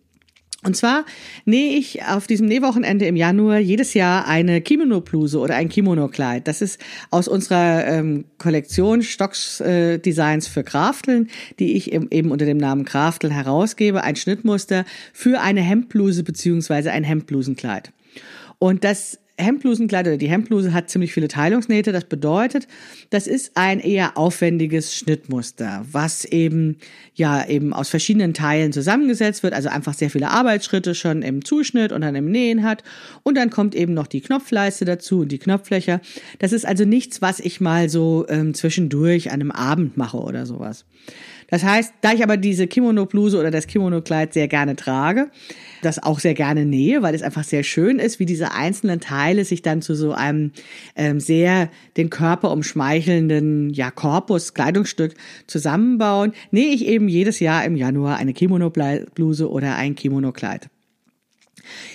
Und 0.66 0.76
zwar 0.76 1.06
nähe 1.46 1.78
ich 1.78 2.04
auf 2.04 2.28
diesem 2.28 2.48
Nähwochenende 2.48 3.06
im 3.06 3.16
Januar 3.16 3.60
jedes 3.60 3.94
Jahr 3.94 4.28
eine 4.28 4.62
Kimono-Bluse 4.62 5.40
oder 5.40 5.56
ein 5.56 5.70
Kimono-Kleid. 5.70 6.48
Das 6.48 6.62
ist 6.62 6.80
aus 7.12 7.28
unserer 7.28 7.86
ähm, 7.86 8.26
Kollektion 8.38 9.02
Stocks 9.02 9.60
äh, 9.60 10.00
Designs 10.00 10.48
für 10.48 10.64
Krafteln, 10.64 11.30
die 11.60 11.74
ich 11.74 11.92
eben 11.92 12.32
unter 12.32 12.46
dem 12.46 12.58
Namen 12.58 12.86
Kraftel 12.86 13.32
herausgebe, 13.32 14.04
ein 14.04 14.16
Schnittmuster 14.16 14.86
für 15.12 15.42
eine 15.42 15.62
Hemdbluse 15.62 16.24
beziehungsweise 16.24 16.92
ein 16.92 17.04
Hemdblusenkleid. 17.04 17.92
Und 18.60 18.86
das 18.86 19.20
Hemdblusenkleid 19.38 20.22
die 20.22 20.30
Hemdbluse 20.30 20.74
hat 20.74 20.90
ziemlich 20.90 21.12
viele 21.12 21.28
Teilungsnähte. 21.28 21.92
Das 21.92 22.06
bedeutet, 22.06 22.68
das 23.10 23.26
ist 23.26 23.52
ein 23.56 23.80
eher 23.80 24.16
aufwendiges 24.16 24.96
Schnittmuster, 24.96 25.84
was 25.92 26.24
eben 26.26 26.78
ja 27.16 27.48
eben 27.48 27.74
aus 27.74 27.90
verschiedenen 27.90 28.36
Teilen 28.36 28.72
zusammengesetzt 28.74 29.42
wird, 29.42 29.54
also 29.54 29.70
einfach 29.70 29.96
sehr 29.96 30.12
viele 30.12 30.30
Arbeitsschritte 30.30 30.94
schon 30.94 31.24
im 31.24 31.44
Zuschnitt 31.44 31.92
und 31.92 32.02
dann 32.02 32.16
im 32.16 32.30
Nähen 32.30 32.64
hat. 32.64 32.84
Und 33.24 33.36
dann 33.36 33.50
kommt 33.50 33.74
eben 33.74 33.96
noch 33.96 34.08
die 34.08 34.22
Knopfleiste 34.22 34.86
dazu 34.86 35.22
und 35.22 35.32
die 35.32 35.40
Knopflöcher. 35.40 36.00
Das 36.38 36.52
ist 36.52 36.66
also 36.66 36.86
nichts, 36.86 37.22
was 37.22 37.40
ich 37.40 37.60
mal 37.60 37.90
so 37.90 38.26
ähm, 38.30 38.54
zwischendurch 38.54 39.32
an 39.32 39.42
einem 39.42 39.52
Abend 39.52 39.98
mache 39.98 40.18
oder 40.18 40.46
sowas. 40.46 40.86
Das 41.54 41.64
heißt, 41.64 41.94
da 42.02 42.14
ich 42.14 42.24
aber 42.24 42.36
diese 42.36 42.66
Kimono-Bluse 42.66 43.38
oder 43.38 43.52
das 43.52 43.68
Kimono-Kleid 43.68 44.34
sehr 44.34 44.48
gerne 44.48 44.76
trage, 44.76 45.30
das 45.84 46.02
auch 46.02 46.20
sehr 46.20 46.34
gerne 46.34 46.66
nähe, 46.66 47.04
weil 47.04 47.14
es 47.14 47.22
einfach 47.22 47.44
sehr 47.44 47.62
schön 47.62 48.00
ist, 48.00 48.20
wie 48.20 48.26
diese 48.26 48.54
einzelnen 48.54 49.00
Teile 49.00 49.46
sich 49.46 49.62
dann 49.62 49.84
zu 49.84 49.94
so 49.94 50.14
einem 50.14 50.52
ähm, 50.96 51.20
sehr 51.20 51.70
den 51.96 52.10
Körper 52.10 52.50
umschmeichelnden 52.50 53.70
ja, 53.70 53.92
Korpus, 53.92 54.56
Kleidungsstück 54.56 55.14
zusammenbauen, 55.46 56.34
nähe 56.50 56.74
ich 56.74 56.88
eben 56.88 57.08
jedes 57.08 57.40
Jahr 57.40 57.64
im 57.66 57.76
Januar 57.76 58.16
eine 58.18 58.34
Kimono-Bluse 58.34 59.48
oder 59.48 59.76
ein 59.76 59.94
Kimono-Kleid. 59.94 60.72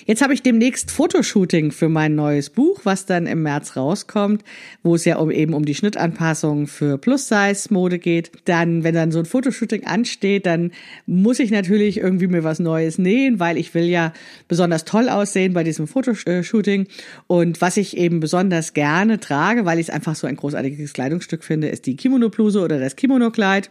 Jetzt 0.07 0.23
habe 0.23 0.35
ich 0.35 0.43
demnächst 0.43 0.91
Fotoshooting 0.91 1.73
für 1.73 1.89
mein 1.89 2.15
neues 2.15 2.51
Buch, 2.51 2.81
was 2.85 3.07
dann 3.07 3.27
im 3.27 3.43
März 3.43 3.77
rauskommt, 3.77 4.43
wo 4.83 4.95
es 4.95 5.05
ja 5.05 5.17
um, 5.17 5.31
eben 5.31 5.55
um 5.55 5.65
die 5.65 5.75
Schnittanpassung 5.75 6.67
für 6.67 6.99
Plus-Size-Mode 6.99 7.99
geht. 7.99 8.31
Dann, 8.45 8.85
wenn 8.85 8.95
dann 8.95 9.13
so 9.13 9.19
ein 9.19 9.27
Fotoshooting 9.27 9.85
ansteht, 9.85 10.47
dann 10.47 10.73
muss 11.07 11.39
ich 11.39 11.51
natürlich 11.51 11.99
irgendwie 11.99 12.27
mir 12.27 12.45
was 12.45 12.59
Neues 12.59 12.99
nähen, 12.99 13.41
weil 13.41 13.57
ich 13.57 13.75
will 13.75 13.85
ja 13.85 14.13
besonders 14.49 14.85
toll 14.85 15.09
aussehen 15.09 15.53
bei 15.53 15.65
diesem 15.65 15.87
Fotoshooting. 15.87 16.87
Und 17.27 17.61
was 17.61 17.77
ich 17.77 17.97
eben 17.97 18.21
besonders 18.21 18.75
gerne 18.75 19.21
trage, 19.21 19.65
weil 19.65 19.79
ich 19.79 19.89
es 19.89 19.95
einfach 19.95 20.17
so 20.17 20.27
ein 20.27 20.37
großartiges 20.37 20.93
Kleidungsstück 20.93 21.45
finde, 21.45 21.69
ist 21.69 21.87
die 21.87 21.97
Kimono-Bluse 21.97 22.61
oder 22.61 22.79
das 22.79 22.97
Kimono-Kleid 22.97 23.71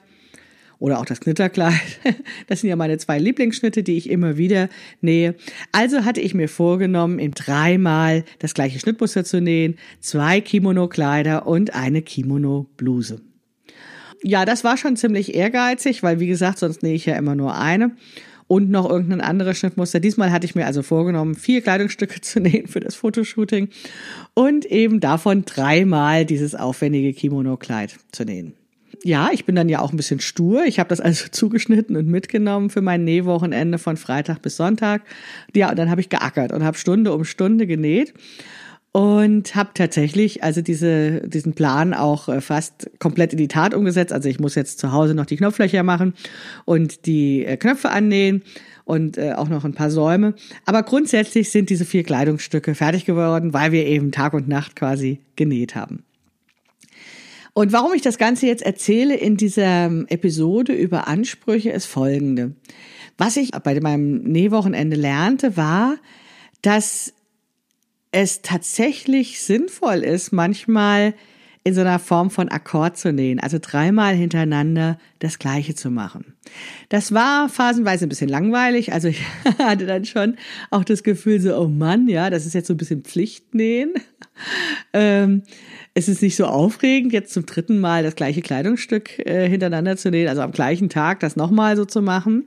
oder 0.80 1.00
auch 1.00 1.06
das 1.06 1.20
Knitterkleid. 1.20 1.74
Das 2.48 2.62
sind 2.62 2.70
ja 2.70 2.76
meine 2.76 2.98
zwei 2.98 3.20
Lieblingsschnitte, 3.20 3.84
die 3.84 3.98
ich 3.98 4.10
immer 4.10 4.38
wieder 4.38 4.70
nähe. 5.02 5.36
Also 5.72 6.06
hatte 6.06 6.22
ich 6.22 6.34
mir 6.34 6.48
vorgenommen, 6.48 7.20
in 7.20 7.32
dreimal 7.32 8.24
das 8.40 8.54
gleiche 8.54 8.80
Schnittmuster 8.80 9.24
zu 9.24 9.42
nähen, 9.42 9.78
zwei 10.00 10.40
Kimono-Kleider 10.40 11.46
und 11.48 11.74
eine 11.76 12.02
Kimono-Bluse. 12.02 13.22
Ja, 14.24 14.46
das 14.46 14.64
war 14.64 14.78
schon 14.78 14.96
ziemlich 14.96 15.36
ehrgeizig, 15.36 16.04
weil 16.04 16.20
wie 16.20 16.28
gesagt, 16.28 16.60
sonst 16.60 16.84
nähe 16.84 16.96
ich 16.96 17.06
ja 17.06 17.16
immer 17.16 17.36
nur 17.36 17.56
eine 17.56 17.92
und 18.48 18.70
noch 18.70 18.90
irgendein 18.90 19.22
anderes 19.22 19.58
Schnittmuster. 19.58 20.00
Diesmal 20.00 20.32
hatte 20.32 20.46
ich 20.46 20.56
mir 20.56 20.66
also 20.66 20.82
vorgenommen, 20.82 21.36
vier 21.36 21.62
Kleidungsstücke 21.62 22.22
zu 22.22 22.40
nähen 22.40 22.68
für 22.68 22.80
das 22.80 22.96
Fotoshooting 22.96 23.70
und 24.34 24.66
eben 24.66 25.00
davon 25.00 25.46
dreimal 25.46 26.26
dieses 26.26 26.56
aufwendige 26.56 27.14
Kimono-Kleid 27.14 27.98
zu 28.12 28.24
nähen 28.24 28.54
ja, 29.08 29.30
ich 29.32 29.46
bin 29.46 29.56
dann 29.56 29.70
ja 29.70 29.80
auch 29.80 29.92
ein 29.92 29.98
bisschen 29.98 30.20
stur. 30.20 30.66
Ich 30.66 30.80
habe 30.80 30.90
das 30.90 31.00
also 31.00 31.28
zugeschnitten 31.32 31.96
und 31.96 32.08
mitgenommen 32.08 32.70
für 32.70 32.82
mein 32.82 33.06
Nähwochenende 33.06 33.78
von 33.78 33.96
Freitag 33.96 34.42
bis 34.42 34.58
Sonntag. 34.58 35.02
Ja, 35.56 35.70
und 35.70 35.80
dann 35.80 35.90
habe 35.90 36.02
ich 36.02 36.10
geackert 36.10 36.52
und 36.52 36.64
habe 36.64 36.78
Stunde 36.78 37.14
um 37.14 37.24
Stunde 37.24 37.68
genäht 37.68 38.14
und 38.92 39.56
habe 39.56 39.70
tatsächlich 39.74 40.44
also 40.44 40.62
diese 40.62 41.22
diesen 41.22 41.54
Plan 41.54 41.94
auch 41.94 42.28
äh, 42.28 42.42
fast 42.42 42.90
komplett 43.00 43.32
in 43.32 43.38
die 43.38 43.48
Tat 43.48 43.74
umgesetzt. 43.74 44.12
Also 44.12 44.28
ich 44.28 44.40
muss 44.40 44.56
jetzt 44.56 44.80
zu 44.80 44.92
Hause 44.92 45.14
noch 45.14 45.26
die 45.26 45.38
Knopflöcher 45.38 45.84
machen 45.84 46.14
und 46.66 47.06
die 47.06 47.46
äh, 47.46 47.56
Knöpfe 47.56 47.90
annähen 47.90 48.44
und 48.84 49.18
äh, 49.18 49.34
auch 49.34 49.48
noch 49.48 49.64
ein 49.64 49.74
paar 49.74 49.92
Säume. 49.92 50.34
Aber 50.66 50.84
grundsätzlich 50.84 51.50
sind 51.50 51.70
diese 51.70 51.86
vier 51.86 52.04
Kleidungsstücke 52.04 52.76
fertig 52.76 53.06
geworden, 53.06 53.54
weil 53.54 53.72
wir 53.72 53.86
eben 53.86 54.12
Tag 54.12 54.34
und 54.34 54.50
Nacht 54.50 54.76
quasi 54.76 55.22
genäht 55.38 55.76
haben. 55.76 56.04
Und 57.58 57.74
warum 57.74 57.92
ich 57.96 58.04
das 58.04 58.20
Ganze 58.20 58.46
jetzt 58.46 58.62
erzähle 58.62 59.16
in 59.16 59.36
dieser 59.36 59.90
Episode 60.10 60.74
über 60.74 61.08
Ansprüche 61.08 61.72
ist 61.72 61.88
folgende. 61.88 62.54
Was 63.18 63.36
ich 63.36 63.50
bei 63.50 63.80
meinem 63.80 64.22
Nähwochenende 64.22 64.96
lernte, 64.96 65.58
war, 65.58 65.96
dass 66.62 67.16
es 68.12 68.44
tatsächlich 68.44 69.42
sinnvoll 69.42 70.04
ist, 70.04 70.32
manchmal 70.32 71.16
in 71.64 71.74
so 71.74 71.82
einer 71.82 71.98
Form 71.98 72.30
von 72.30 72.48
Akkord 72.48 72.96
zu 72.96 73.12
nähen, 73.12 73.40
also 73.40 73.58
dreimal 73.60 74.14
hintereinander 74.14 75.00
das 75.18 75.40
Gleiche 75.40 75.74
zu 75.74 75.90
machen. 75.90 76.36
Das 76.90 77.12
war 77.12 77.50
phasenweise 77.50 78.06
ein 78.06 78.10
bisschen 78.10 78.30
langweilig, 78.30 78.94
also 78.94 79.08
ich 79.10 79.20
hatte 79.58 79.88
dann 79.88 80.06
schon 80.06 80.38
auch 80.70 80.84
das 80.84 81.02
Gefühl 81.02 81.42
so, 81.42 81.58
oh 81.58 81.68
Mann, 81.68 82.08
ja, 82.08 82.30
das 82.30 82.46
ist 82.46 82.54
jetzt 82.54 82.68
so 82.68 82.76
ein 82.76 82.78
bisschen 82.78 83.02
Pflichtnähen. 83.02 83.96
Ähm, 84.94 85.42
es 85.98 86.08
ist 86.08 86.22
nicht 86.22 86.36
so 86.36 86.46
aufregend, 86.46 87.12
jetzt 87.12 87.34
zum 87.34 87.48
dritten 87.48 87.80
Mal 87.80 88.04
das 88.04 88.16
gleiche 88.16 88.44
Kleidungsstück 88.44 89.18
äh, 89.26 89.50
hintereinander 89.50 89.98
zu 89.98 90.12
nähen, 90.12 90.28
also 90.28 90.42
am 90.42 90.52
gleichen 90.52 90.90
Tag 90.90 91.22
das 91.22 91.36
nochmal 91.36 91.76
so 91.76 91.86
zu 91.86 92.04
machen. 92.04 92.46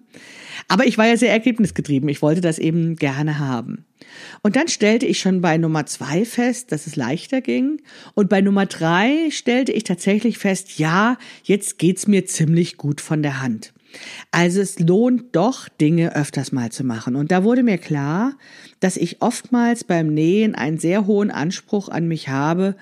Aber 0.68 0.86
ich 0.86 0.98
war 0.98 1.08
ja 1.08 1.16
sehr 1.16 1.32
ergebnisgetrieben. 1.32 2.08
Ich 2.08 2.22
wollte 2.22 2.42
das 2.42 2.60
eben 2.60 2.94
gerne 2.94 3.40
haben. 3.40 3.86
Und 4.42 4.54
dann 4.54 4.68
stellte 4.68 5.04
ich 5.04 5.18
schon 5.18 5.40
bei 5.40 5.58
Nummer 5.58 5.84
zwei 5.86 6.24
fest, 6.24 6.70
dass 6.70 6.86
es 6.86 6.94
leichter 6.94 7.40
ging. 7.40 7.82
Und 8.14 8.28
bei 8.28 8.40
Nummer 8.40 8.66
drei 8.66 9.30
stellte 9.30 9.72
ich 9.72 9.82
tatsächlich 9.82 10.38
fest, 10.38 10.78
ja, 10.78 11.18
jetzt 11.42 11.80
geht's 11.80 12.06
mir 12.06 12.26
ziemlich 12.26 12.76
gut 12.76 13.00
von 13.00 13.20
der 13.20 13.42
Hand. 13.42 13.72
Also 14.30 14.60
es 14.60 14.78
lohnt 14.78 15.34
doch, 15.34 15.68
Dinge 15.68 16.14
öfters 16.14 16.52
mal 16.52 16.70
zu 16.70 16.84
machen. 16.84 17.16
Und 17.16 17.32
da 17.32 17.42
wurde 17.42 17.64
mir 17.64 17.78
klar, 17.78 18.36
dass 18.78 18.96
ich 18.96 19.20
oftmals 19.22 19.82
beim 19.82 20.14
Nähen 20.14 20.54
einen 20.54 20.78
sehr 20.78 21.06
hohen 21.06 21.32
Anspruch 21.32 21.88
an 21.88 22.06
mich 22.06 22.28
habe, 22.28 22.76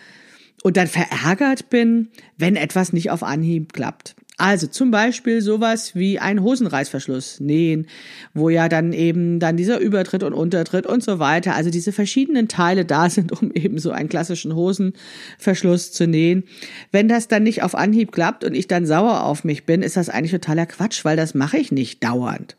und 0.62 0.76
dann 0.76 0.86
verärgert 0.86 1.70
bin, 1.70 2.08
wenn 2.36 2.56
etwas 2.56 2.92
nicht 2.92 3.10
auf 3.10 3.22
Anhieb 3.22 3.72
klappt. 3.72 4.14
Also 4.40 4.68
zum 4.68 4.92
Beispiel 4.92 5.42
sowas 5.42 5.96
wie 5.96 6.20
ein 6.20 6.40
Hosenreißverschluss 6.40 7.40
nähen, 7.40 7.88
wo 8.34 8.50
ja 8.50 8.68
dann 8.68 8.92
eben 8.92 9.40
dann 9.40 9.56
dieser 9.56 9.80
Übertritt 9.80 10.22
und 10.22 10.32
Untertritt 10.32 10.86
und 10.86 11.02
so 11.02 11.18
weiter, 11.18 11.56
also 11.56 11.70
diese 11.70 11.90
verschiedenen 11.90 12.46
Teile 12.46 12.84
da 12.84 13.10
sind, 13.10 13.32
um 13.42 13.50
eben 13.50 13.80
so 13.80 13.90
einen 13.90 14.08
klassischen 14.08 14.54
Hosenverschluss 14.54 15.90
zu 15.90 16.06
nähen. 16.06 16.44
Wenn 16.92 17.08
das 17.08 17.26
dann 17.26 17.42
nicht 17.42 17.64
auf 17.64 17.74
Anhieb 17.74 18.12
klappt 18.12 18.44
und 18.44 18.54
ich 18.54 18.68
dann 18.68 18.86
sauer 18.86 19.24
auf 19.24 19.42
mich 19.42 19.66
bin, 19.66 19.82
ist 19.82 19.96
das 19.96 20.08
eigentlich 20.08 20.30
totaler 20.30 20.66
Quatsch, 20.66 21.04
weil 21.04 21.16
das 21.16 21.34
mache 21.34 21.58
ich 21.58 21.72
nicht 21.72 22.04
dauernd. 22.04 22.56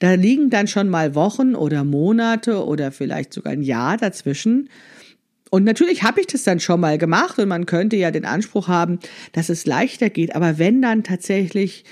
Da 0.00 0.14
liegen 0.14 0.50
dann 0.50 0.66
schon 0.66 0.88
mal 0.88 1.14
Wochen 1.14 1.54
oder 1.54 1.84
Monate 1.84 2.64
oder 2.64 2.90
vielleicht 2.90 3.32
sogar 3.32 3.52
ein 3.52 3.62
Jahr 3.62 3.96
dazwischen, 3.96 4.68
und 5.54 5.62
natürlich 5.62 6.02
habe 6.02 6.20
ich 6.20 6.26
das 6.26 6.42
dann 6.42 6.58
schon 6.58 6.80
mal 6.80 6.98
gemacht 6.98 7.38
und 7.38 7.46
man 7.46 7.64
könnte 7.64 7.94
ja 7.94 8.10
den 8.10 8.24
Anspruch 8.24 8.66
haben, 8.66 8.98
dass 9.30 9.50
es 9.50 9.66
leichter 9.66 10.10
geht. 10.10 10.34
Aber 10.34 10.58
wenn 10.58 10.82
dann 10.82 11.04
tatsächlich 11.04 11.84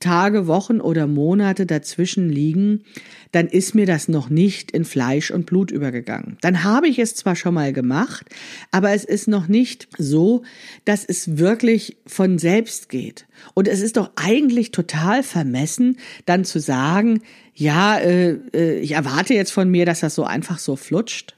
Tage, 0.00 0.48
Wochen 0.48 0.80
oder 0.80 1.06
Monate 1.06 1.64
dazwischen 1.64 2.28
liegen, 2.28 2.82
dann 3.30 3.46
ist 3.46 3.72
mir 3.72 3.86
das 3.86 4.08
noch 4.08 4.30
nicht 4.30 4.72
in 4.72 4.84
Fleisch 4.84 5.30
und 5.30 5.46
Blut 5.46 5.70
übergegangen. 5.70 6.38
Dann 6.40 6.64
habe 6.64 6.88
ich 6.88 6.98
es 6.98 7.14
zwar 7.14 7.36
schon 7.36 7.54
mal 7.54 7.72
gemacht, 7.72 8.26
aber 8.72 8.90
es 8.90 9.04
ist 9.04 9.28
noch 9.28 9.46
nicht 9.46 9.86
so, 9.96 10.42
dass 10.84 11.04
es 11.04 11.38
wirklich 11.38 11.96
von 12.08 12.40
selbst 12.40 12.88
geht. 12.88 13.26
Und 13.54 13.68
es 13.68 13.80
ist 13.80 13.96
doch 13.96 14.10
eigentlich 14.16 14.72
total 14.72 15.22
vermessen, 15.22 15.98
dann 16.26 16.44
zu 16.44 16.58
sagen, 16.58 17.22
ja, 17.54 17.96
äh, 17.96 18.40
äh, 18.52 18.80
ich 18.80 18.90
erwarte 18.90 19.34
jetzt 19.34 19.52
von 19.52 19.70
mir, 19.70 19.86
dass 19.86 20.00
das 20.00 20.16
so 20.16 20.24
einfach 20.24 20.58
so 20.58 20.74
flutscht 20.74 21.33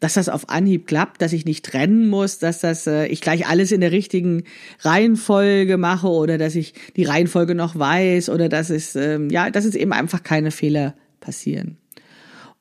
dass 0.00 0.14
das 0.14 0.28
auf 0.28 0.48
Anhieb 0.48 0.86
klappt, 0.86 1.22
dass 1.22 1.32
ich 1.32 1.44
nicht 1.44 1.64
trennen 1.64 2.08
muss, 2.08 2.38
dass 2.38 2.60
das 2.60 2.86
äh, 2.86 3.06
ich 3.06 3.20
gleich 3.20 3.46
alles 3.46 3.70
in 3.70 3.80
der 3.80 3.92
richtigen 3.92 4.44
Reihenfolge 4.80 5.76
mache 5.76 6.08
oder 6.08 6.38
dass 6.38 6.54
ich 6.54 6.74
die 6.96 7.04
Reihenfolge 7.04 7.54
noch 7.54 7.78
weiß 7.78 8.30
oder 8.30 8.48
dass 8.48 8.70
es 8.70 8.96
ähm, 8.96 9.30
ja, 9.30 9.50
dass 9.50 9.64
es 9.64 9.74
eben 9.74 9.92
einfach 9.92 10.22
keine 10.22 10.50
Fehler 10.50 10.94
passieren. 11.20 11.76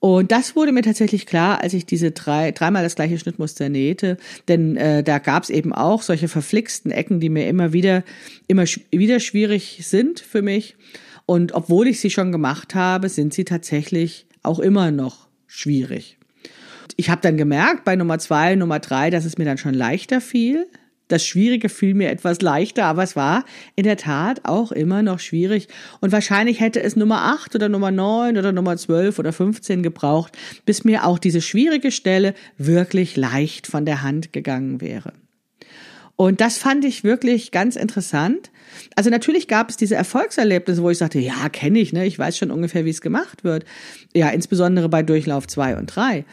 Und 0.01 0.31
das 0.31 0.55
wurde 0.55 0.72
mir 0.72 0.81
tatsächlich 0.81 1.25
klar, 1.25 1.62
als 1.62 1.74
ich 1.74 1.86
diese 1.86 2.12
drei, 2.12 2.51
dreimal 2.51 2.84
das 2.84 2.96
gleiche 2.96 3.19
Schnittmuster 3.19 3.67
nähte. 3.67 4.17
Denn 4.48 4.77
äh, 4.77 5.03
da 5.03 5.19
gab 5.19 5.43
es 5.43 5.50
eben 5.50 5.74
auch 5.74 6.03
solche 6.03 6.29
verflixten 6.29 6.89
Ecken, 6.89 7.19
die 7.19 7.29
mir 7.29 7.48
immer 7.50 7.74
wieder, 7.74 8.03
immer 8.48 8.63
wieder 8.91 9.19
schwierig 9.19 9.81
sind 9.84 10.22
für 10.22 10.41
mich. 10.41 10.77
Und 11.25 11.51
obwohl 11.51 11.88
ich 11.88 12.00
sie 12.00 12.10
schon 12.10 12.31
gemacht 12.31 12.75
habe, 12.75 13.10
sind 13.10 13.34
sie 13.34 13.43
tatsächlich 13.43 14.25
auch 14.41 14.60
immer 14.60 14.89
noch 14.91 15.27
schwierig. 15.48 16.18
Ich 17.00 17.10
habe 17.10 17.22
dann 17.22 17.38
gemerkt 17.38 17.86
bei 17.86 17.96
Nummer 17.96 18.20
zwei, 18.20 18.56
Nummer 18.56 18.79
drei, 18.79 19.10
dass 19.10 19.24
es 19.24 19.38
mir 19.38 19.46
dann 19.46 19.58
schon 19.58 19.74
leichter 19.74 20.20
fiel. 20.20 20.68
Das 21.08 21.25
Schwierige 21.25 21.70
fiel 21.70 21.94
mir 21.94 22.10
etwas 22.10 22.41
leichter, 22.41 22.84
aber 22.84 23.03
es 23.03 23.15
war 23.15 23.46
in 23.77 23.86
der 23.86 23.96
Tat 23.96 24.41
auch 24.44 24.74
immer 24.74 25.01
noch 25.01 25.20
schwierig. 25.20 25.70
Und 26.01 26.12
wahrscheinlich 26.12 26.60
hätte 26.60 26.84
es 26.84 26.98
Nummer 26.98 27.22
8 27.22 27.56
oder 27.56 27.70
Nummer 27.70 27.91
9 27.91 28.38
oder 28.38 28.51
Nummer 28.51 28.75
12 28.75 29.18
oder 29.18 29.32
15 29.32 29.82
gebraucht, 29.82 30.38
bis 30.65 30.84
mir 30.84 31.06
auch 31.06 31.20
diese 31.20 31.39
schwierige 31.39 31.91
Stelle 31.91 32.34
wirklich 32.58 33.15
leicht 33.15 33.68
von 33.68 33.86
der 33.86 34.01
Hand 34.01 34.34
gegangen 34.34 34.82
wäre. 34.82 35.13
Und 36.18 36.41
das 36.41 36.58
fand 36.58 36.84
ich 36.84 37.06
wirklich 37.06 37.51
ganz 37.51 37.77
interessant. 37.77 38.51
Also 38.98 39.10
natürlich 39.10 39.48
gab 39.48 39.70
es 39.70 39.77
diese 39.77 39.96
Erfolgserlebnisse, 39.96 40.84
wo 40.84 40.89
ich 40.89 40.98
sagte, 40.98 41.20
ja, 41.20 41.48
kenne 41.48 41.79
ich, 41.79 41.94
ne? 41.94 42.06
ich 42.06 42.20
weiß 42.20 42.38
schon 42.38 42.51
ungefähr, 42.51 42.84
wie 42.84 42.89
es 42.89 43.00
gemacht 43.00 43.46
wird. 43.46 43.63
Ja, 44.13 44.27
insbesondere 44.27 44.89
bei 44.89 45.01
Durchlauf 45.01 45.48
2 45.48 45.77
und 45.77 45.86
3. 45.86 46.25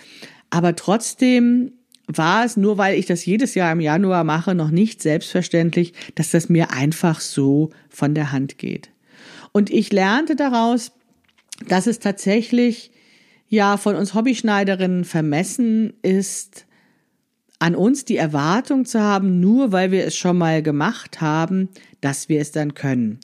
Aber 0.56 0.75
trotzdem 0.75 1.72
war 2.06 2.46
es, 2.46 2.56
nur 2.56 2.78
weil 2.78 2.98
ich 2.98 3.04
das 3.04 3.26
jedes 3.26 3.54
Jahr 3.54 3.70
im 3.72 3.80
Januar 3.80 4.25
mache, 4.25 4.54
noch 4.54 4.70
nicht 4.70 5.02
selbstverständlich, 5.02 5.92
dass 6.14 6.30
das 6.30 6.48
mir 6.48 6.70
einfach 6.70 7.20
so 7.20 7.68
von 7.90 8.14
der 8.14 8.32
Hand 8.32 8.56
geht. 8.56 8.88
Und 9.52 9.68
ich 9.68 9.92
lernte 9.92 10.34
daraus, 10.34 10.92
dass 11.68 11.86
es 11.86 11.98
tatsächlich 11.98 12.90
ja 13.50 13.76
von 13.76 13.96
uns 13.96 14.14
Hobbyschneiderinnen 14.14 15.04
vermessen 15.04 15.92
ist, 16.00 16.64
an 17.58 17.75
uns 17.75 18.06
die 18.06 18.16
Erwartung 18.16 18.86
zu 18.86 18.98
haben, 18.98 19.40
nur 19.40 19.72
weil 19.72 19.90
wir 19.90 20.06
es 20.06 20.16
schon 20.16 20.38
mal 20.38 20.62
gemacht 20.62 21.20
haben, 21.20 21.68
dass 22.06 22.28
wir 22.28 22.40
es 22.40 22.52
dann 22.52 22.75
können. 22.75 23.18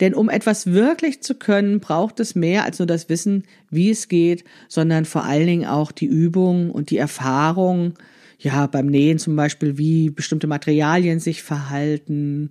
Denn 0.00 0.12
um 0.12 0.28
etwas 0.28 0.66
wirklich 0.66 1.22
zu 1.22 1.36
können, 1.36 1.78
braucht 1.78 2.18
es 2.18 2.34
mehr 2.34 2.64
als 2.64 2.80
nur 2.80 2.86
das 2.86 3.08
Wissen, 3.08 3.44
wie 3.70 3.90
es 3.90 4.08
geht, 4.08 4.42
sondern 4.66 5.04
vor 5.04 5.22
allen 5.22 5.46
Dingen 5.46 5.66
auch 5.66 5.92
die 5.92 6.06
Übung 6.06 6.72
und 6.72 6.90
die 6.90 6.98
Erfahrung, 6.98 7.94
ja, 8.40 8.66
beim 8.66 8.86
Nähen 8.86 9.20
zum 9.20 9.36
Beispiel, 9.36 9.78
wie 9.78 10.10
bestimmte 10.10 10.48
Materialien 10.48 11.20
sich 11.20 11.44
verhalten 11.44 12.50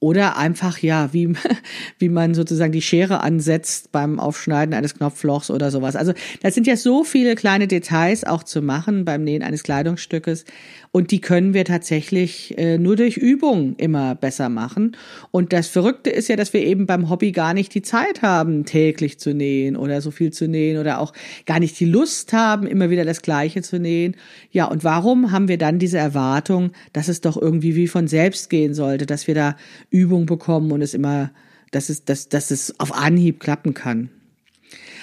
oder 0.00 0.36
einfach, 0.36 0.78
ja, 0.78 1.12
wie, 1.12 1.32
wie 1.98 2.08
man 2.08 2.34
sozusagen 2.34 2.72
die 2.72 2.82
Schere 2.82 3.20
ansetzt 3.22 3.90
beim 3.90 4.20
Aufschneiden 4.20 4.74
eines 4.74 4.94
Knopflochs 4.94 5.50
oder 5.50 5.70
sowas. 5.70 5.96
Also, 5.96 6.12
das 6.42 6.54
sind 6.54 6.66
ja 6.66 6.76
so 6.76 7.04
viele 7.04 7.34
kleine 7.34 7.66
Details 7.66 8.24
auch 8.24 8.42
zu 8.42 8.62
machen 8.62 9.04
beim 9.04 9.24
Nähen 9.24 9.42
eines 9.42 9.62
Kleidungsstückes. 9.62 10.44
Und 10.90 11.10
die 11.10 11.20
können 11.20 11.52
wir 11.52 11.64
tatsächlich 11.64 12.56
äh, 12.56 12.78
nur 12.78 12.96
durch 12.96 13.16
Übung 13.16 13.74
immer 13.76 14.14
besser 14.14 14.48
machen. 14.48 14.96
Und 15.30 15.52
das 15.52 15.66
Verrückte 15.68 16.10
ist 16.10 16.28
ja, 16.28 16.36
dass 16.36 16.52
wir 16.52 16.64
eben 16.64 16.86
beim 16.86 17.10
Hobby 17.10 17.32
gar 17.32 17.52
nicht 17.52 17.74
die 17.74 17.82
Zeit 17.82 18.22
haben, 18.22 18.64
täglich 18.64 19.18
zu 19.18 19.34
nähen 19.34 19.76
oder 19.76 20.00
so 20.00 20.10
viel 20.10 20.32
zu 20.32 20.48
nähen 20.48 20.78
oder 20.78 21.00
auch 21.00 21.12
gar 21.44 21.60
nicht 21.60 21.78
die 21.78 21.84
Lust 21.84 22.32
haben, 22.32 22.66
immer 22.66 22.88
wieder 22.88 23.04
das 23.04 23.20
Gleiche 23.20 23.62
zu 23.62 23.78
nähen. 23.78 24.16
Ja, 24.50 24.64
und 24.64 24.82
warum 24.82 25.30
haben 25.30 25.48
wir 25.48 25.58
dann 25.58 25.78
diese 25.78 25.98
Erwartung, 25.98 26.72
dass 26.92 27.08
es 27.08 27.20
doch 27.20 27.36
irgendwie 27.36 27.76
wie 27.76 27.88
von 27.88 28.08
selbst 28.08 28.48
gehen 28.48 28.72
sollte, 28.72 29.04
dass 29.04 29.26
wir 29.26 29.34
da 29.34 29.56
Übung 29.90 30.26
bekommen 30.26 30.72
und 30.72 30.82
es 30.82 30.94
immer, 30.94 31.30
dass 31.70 31.88
es, 31.88 32.04
dass, 32.04 32.28
dass 32.28 32.50
es 32.50 32.78
auf 32.78 32.92
Anhieb 32.92 33.40
klappen 33.40 33.74
kann? 33.74 34.10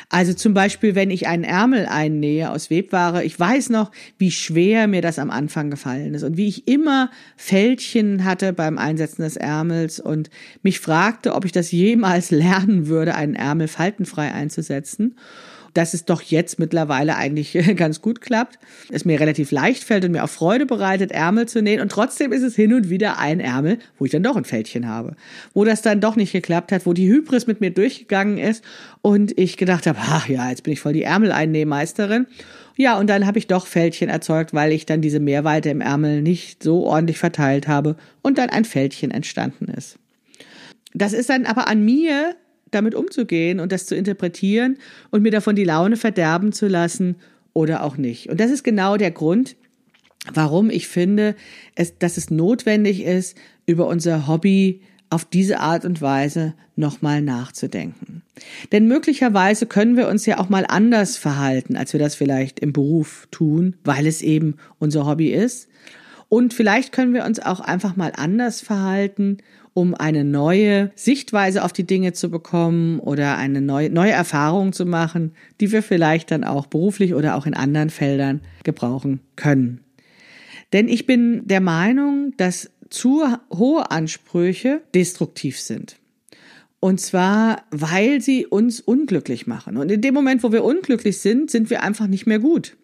Also 0.10 0.34
zum 0.34 0.54
Beispiel, 0.54 0.96
wenn 0.96 1.10
ich 1.10 1.28
einen 1.28 1.44
Ärmel 1.44 1.86
einnähe 1.88 2.52
aus 2.52 2.70
Webware, 2.70 3.24
ich 3.24 3.40
weiß 3.40 3.70
noch, 3.70 3.92
wie 4.18 4.32
schwer 4.32 4.88
mir 4.88 5.02
das 5.02 5.20
am 5.20 5.32
Anfang 5.32 5.70
gefallen 5.70 6.14
ist 6.14 6.24
und 6.24 6.38
wie 6.38 6.48
ich 6.48 6.68
immer 6.68 7.10
Fältchen 7.38 8.24
hatte 8.24 8.54
beim 8.54 8.78
Einsetzen 8.78 9.24
des 9.24 9.36
Ärmels 9.36 10.00
und 10.00 10.30
mich 10.62 10.80
fragte, 10.80 11.34
ob 11.34 11.46
ich 11.46 11.52
das 11.52 11.72
jemals 11.72 12.32
lernen 12.32 12.88
würde, 12.88 13.16
einen 13.16 13.36
Ärmel 13.36 13.68
faltenfrei 13.68 14.32
einzusetzen 14.32 15.16
dass 15.76 15.94
es 15.94 16.06
doch 16.06 16.22
jetzt 16.22 16.58
mittlerweile 16.58 17.18
eigentlich 17.18 17.58
ganz 17.76 18.02
gut 18.02 18.22
klappt. 18.22 18.58
Es 18.90 19.06
mir 19.06 19.20
relativ 19.20 19.52
leicht 19.52 19.84
fällt 19.84 20.06
und 20.06 20.14
mir 20.14 20.24
auch 20.24 20.30
Freude 20.30 20.66
bereitet, 20.66 21.12
Ärmel 21.12 21.48
zu 21.48 21.62
nähen. 21.62 21.82
Und 21.82 21.92
trotzdem 21.92 22.32
ist 22.32 22.42
es 22.42 22.56
hin 22.56 22.74
und 22.74 22.90
wieder 22.90 23.20
ein 23.20 23.40
Ärmel, 23.40 23.78
wo 24.00 24.06
ich 24.06 24.12
dann 24.12 24.24
doch 24.24 24.38
ein 24.38 24.46
Fältchen 24.46 24.88
habe. 24.88 25.16
Wo 25.54 25.64
das 25.66 25.82
dann 25.82 26.02
doch 26.02 26.16
nicht 26.16 26.32
geklappt 26.32 26.72
hat, 26.72 26.86
wo 26.86 26.94
die 26.94 27.08
Hybris 27.08 27.46
mit 27.46 27.62
mir 27.62 27.72
durchgegangen 27.72 28.38
ist 28.38 28.64
und 29.02 29.38
ich 29.38 29.58
gedacht 29.58 29.86
habe, 29.86 29.95
ach 29.98 30.28
ja, 30.28 30.50
jetzt 30.50 30.64
bin 30.64 30.74
ich 30.74 30.80
voll 30.80 30.94
die 30.94 31.04
Ärmeleinnehmeisterin. 31.04 32.28
Ja, 32.78 33.00
und 33.00 33.10
dann 33.10 33.26
habe 33.26 33.40
ich 33.40 33.48
doch 33.48 33.68
Fältchen 33.68 34.10
erzeugt, 34.10 34.54
weil 34.54 34.72
ich 34.72 34.86
dann 34.86 35.02
diese 35.02 35.20
Mehrweite 35.20 35.70
im 35.70 35.82
Ärmel 35.82 36.22
nicht 36.22 36.62
so 36.62 36.86
ordentlich 36.86 37.18
verteilt 37.18 37.68
habe 37.68 37.96
und 38.22 38.38
dann 38.38 38.50
ein 38.50 38.66
Fältchen 38.66 39.12
entstanden 39.12 39.66
ist. 39.66 39.98
Das 40.94 41.14
ist 41.14 41.30
dann 41.30 41.46
aber 41.46 41.68
an 41.68 41.84
mir, 41.84 42.36
damit 42.72 42.96
umzugehen 42.96 43.60
und 43.60 43.72
das 43.72 43.86
zu 43.86 43.96
interpretieren 43.96 44.78
und 45.12 45.22
mir 45.22 45.32
davon 45.32 45.56
die 45.56 45.64
Laune 45.64 45.96
verderben 45.96 46.52
zu 46.52 46.68
lassen 46.68 47.16
oder 47.54 47.84
auch 47.84 47.98
nicht. 47.98 48.30
Und 48.30 48.40
das 48.40 48.52
ist 48.52 48.64
genau 48.64 48.98
der 48.98 49.12
Grund, 49.12 49.56
warum 50.34 50.70
ich 50.70 50.88
finde, 50.88 51.36
es, 51.76 51.98
dass 51.98 52.18
es 52.18 52.30
notwendig 52.30 53.04
ist, 53.04 53.38
über 53.66 53.88
unser 53.88 54.28
Hobby 54.28 54.82
auf 55.16 55.24
diese 55.24 55.62
Art 55.62 55.86
und 55.86 56.02
Weise 56.02 56.56
nochmal 56.76 57.22
nachzudenken. 57.22 58.22
Denn 58.74 58.86
möglicherweise 58.90 59.66
können 59.66 59.96
wir 59.96 60.10
uns 60.10 60.26
ja 60.26 60.40
auch 60.40 60.50
mal 60.50 60.66
anders 60.68 61.16
verhalten, 61.16 61.78
als 61.78 61.94
wir 61.94 62.02
das 62.02 62.16
vielleicht 62.16 62.60
im 62.60 62.74
Beruf 62.74 63.30
tun, 63.32 63.78
weil 63.86 64.08
es 64.08 64.22
eben 64.22 64.58
unser 64.78 65.06
Hobby 65.06 65.30
ist. 65.30 65.70
Und 66.28 66.54
vielleicht 66.54 66.92
können 66.92 67.14
wir 67.14 67.24
uns 67.24 67.40
auch 67.40 67.62
einfach 67.62 67.96
mal 67.96 68.12
anders 68.14 68.60
verhalten 68.60 69.38
um 69.78 69.94
eine 69.94 70.24
neue 70.24 70.92
Sichtweise 70.96 71.62
auf 71.62 71.74
die 71.74 71.86
Dinge 71.86 72.14
zu 72.14 72.32
bekommen 72.32 73.02
oder 73.02 73.38
eine 73.38 73.60
neue, 73.60 73.90
neue 73.90 74.14
Erfahrung 74.14 74.72
zu 74.72 74.86
machen, 74.86 75.34
die 75.60 75.74
wir 75.74 75.84
vielleicht 75.84 76.32
dann 76.32 76.46
auch 76.46 76.66
beruflich 76.66 77.14
oder 77.14 77.36
auch 77.36 77.46
in 77.46 77.54
anderen 77.54 77.90
Feldern 77.90 78.40
gebrauchen 78.64 79.20
können. 79.36 79.82
Denn 80.72 80.88
ich 80.88 81.06
bin 81.06 81.46
der 81.46 81.60
Meinung, 81.60 82.34
dass 82.38 82.72
zu 82.90 83.26
hohe 83.52 83.92
Ansprüche 83.92 84.82
destruktiv 84.94 85.60
sind. 85.60 85.98
Und 86.86 87.02
zwar, 87.02 87.64
weil 87.72 88.22
sie 88.22 88.46
uns 88.46 88.80
unglücklich 88.80 89.48
machen. 89.48 89.78
Und 89.78 89.92
in 89.92 90.02
dem 90.02 90.14
Moment, 90.14 90.44
wo 90.44 90.52
wir 90.52 90.64
unglücklich 90.64 91.18
sind, 91.18 91.50
sind 91.50 91.72
wir 91.72 91.82
einfach 91.82 92.06
nicht 92.06 92.28
mehr 92.28 92.38
gut. 92.38 92.78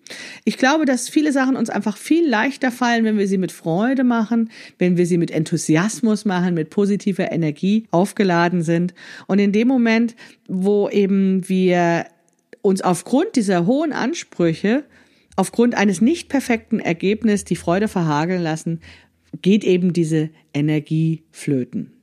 Ich 0.43 0.57
glaube, 0.57 0.85
dass 0.85 1.07
viele 1.07 1.31
Sachen 1.31 1.55
uns 1.55 1.69
einfach 1.69 1.97
viel 1.97 2.27
leichter 2.27 2.71
fallen, 2.71 3.03
wenn 3.03 3.19
wir 3.19 3.27
sie 3.27 3.37
mit 3.37 3.51
Freude 3.51 4.03
machen, 4.03 4.49
wenn 4.79 4.97
wir 4.97 5.05
sie 5.05 5.19
mit 5.19 5.29
Enthusiasmus 5.29 6.25
machen, 6.25 6.55
mit 6.55 6.71
positiver 6.71 7.31
Energie 7.31 7.85
aufgeladen 7.91 8.63
sind. 8.63 8.95
Und 9.27 9.37
in 9.37 9.51
dem 9.51 9.67
Moment, 9.67 10.15
wo 10.47 10.89
eben 10.89 11.47
wir 11.47 12.07
uns 12.63 12.81
aufgrund 12.81 13.35
dieser 13.35 13.67
hohen 13.67 13.93
Ansprüche, 13.93 14.83
aufgrund 15.35 15.75
eines 15.75 16.01
nicht 16.01 16.27
perfekten 16.27 16.79
Ergebnisses 16.79 17.45
die 17.45 17.55
Freude 17.55 17.87
verhageln 17.87 18.41
lassen, 18.41 18.79
geht 19.41 19.63
eben 19.63 19.93
diese 19.93 20.29
Energie 20.53 21.23
flöten. 21.31 21.93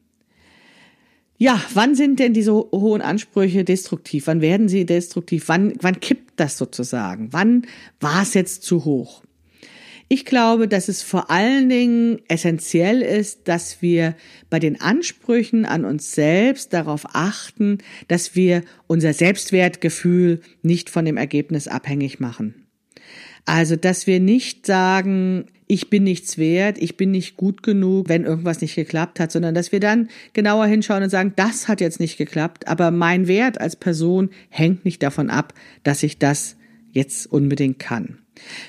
Ja, 1.41 1.63
wann 1.73 1.95
sind 1.95 2.19
denn 2.19 2.35
diese 2.35 2.53
hohen 2.53 3.01
Ansprüche 3.01 3.65
destruktiv? 3.65 4.27
Wann 4.27 4.41
werden 4.41 4.69
sie 4.69 4.85
destruktiv? 4.87 5.45
Wann, 5.47 5.73
wann 5.81 6.01
kippt 6.01 6.33
das 6.37 6.59
sozusagen? 6.59 7.33
Wann 7.33 7.67
war 8.01 8.23
es 8.23 8.35
jetzt 8.35 8.65
zu 8.65 8.85
hoch? 8.85 9.23
Ich 10.11 10.25
glaube, 10.25 10.69
dass 10.69 10.89
es 10.89 11.03
vor 11.03 11.31
allen 11.31 11.69
Dingen 11.69 12.21
essentiell 12.29 13.03
ist, 13.03 13.47
dass 13.47 13.83
wir 13.83 14.17
bei 14.49 14.59
den 14.59 14.81
Ansprüchen 14.81 15.67
an 15.67 15.85
uns 15.85 16.13
selbst 16.13 16.73
darauf 16.73 17.07
achten, 17.13 17.79
dass 18.09 18.35
wir 18.35 18.63
unser 18.87 19.13
Selbstwertgefühl 19.13 20.41
nicht 20.63 20.89
von 20.89 21.05
dem 21.05 21.19
Ergebnis 21.19 21.69
abhängig 21.69 22.21
machen. 22.21 22.67
Also, 23.45 23.77
dass 23.77 24.07
wir 24.07 24.19
nicht 24.19 24.67
sagen, 24.67 25.47
ich 25.69 25.91
bin 25.91 26.03
nichts 26.03 26.39
wert, 26.39 26.79
ich 26.79 26.97
bin 26.97 27.11
nicht 27.11 27.37
gut 27.37 27.63
genug, 27.63 28.09
wenn 28.09 28.25
irgendwas 28.25 28.61
nicht 28.63 28.75
geklappt 28.75 29.21
hat, 29.21 29.31
sondern 29.31 29.55
dass 29.55 29.71
wir 29.71 29.81
dann 29.81 30.09
genauer 30.33 30.67
hinschauen 30.67 31.03
und 31.03 31.11
sagen, 31.11 31.35
das 31.37 31.69
hat 31.69 31.81
jetzt 31.81 32.01
nicht 32.01 32.17
geklappt, 32.17 32.67
aber 32.67 32.91
mein 32.91 33.29
Wert 33.29 33.61
als 33.61 33.77
Person 33.77 34.31
hängt 34.49 34.85
nicht 34.85 35.03
davon 35.03 35.29
ab, 35.31 35.53
dass 35.85 36.03
ich 36.03 36.19
das 36.19 36.57
jetzt 36.93 37.31
unbedingt 37.31 37.79
kann. 37.79 38.19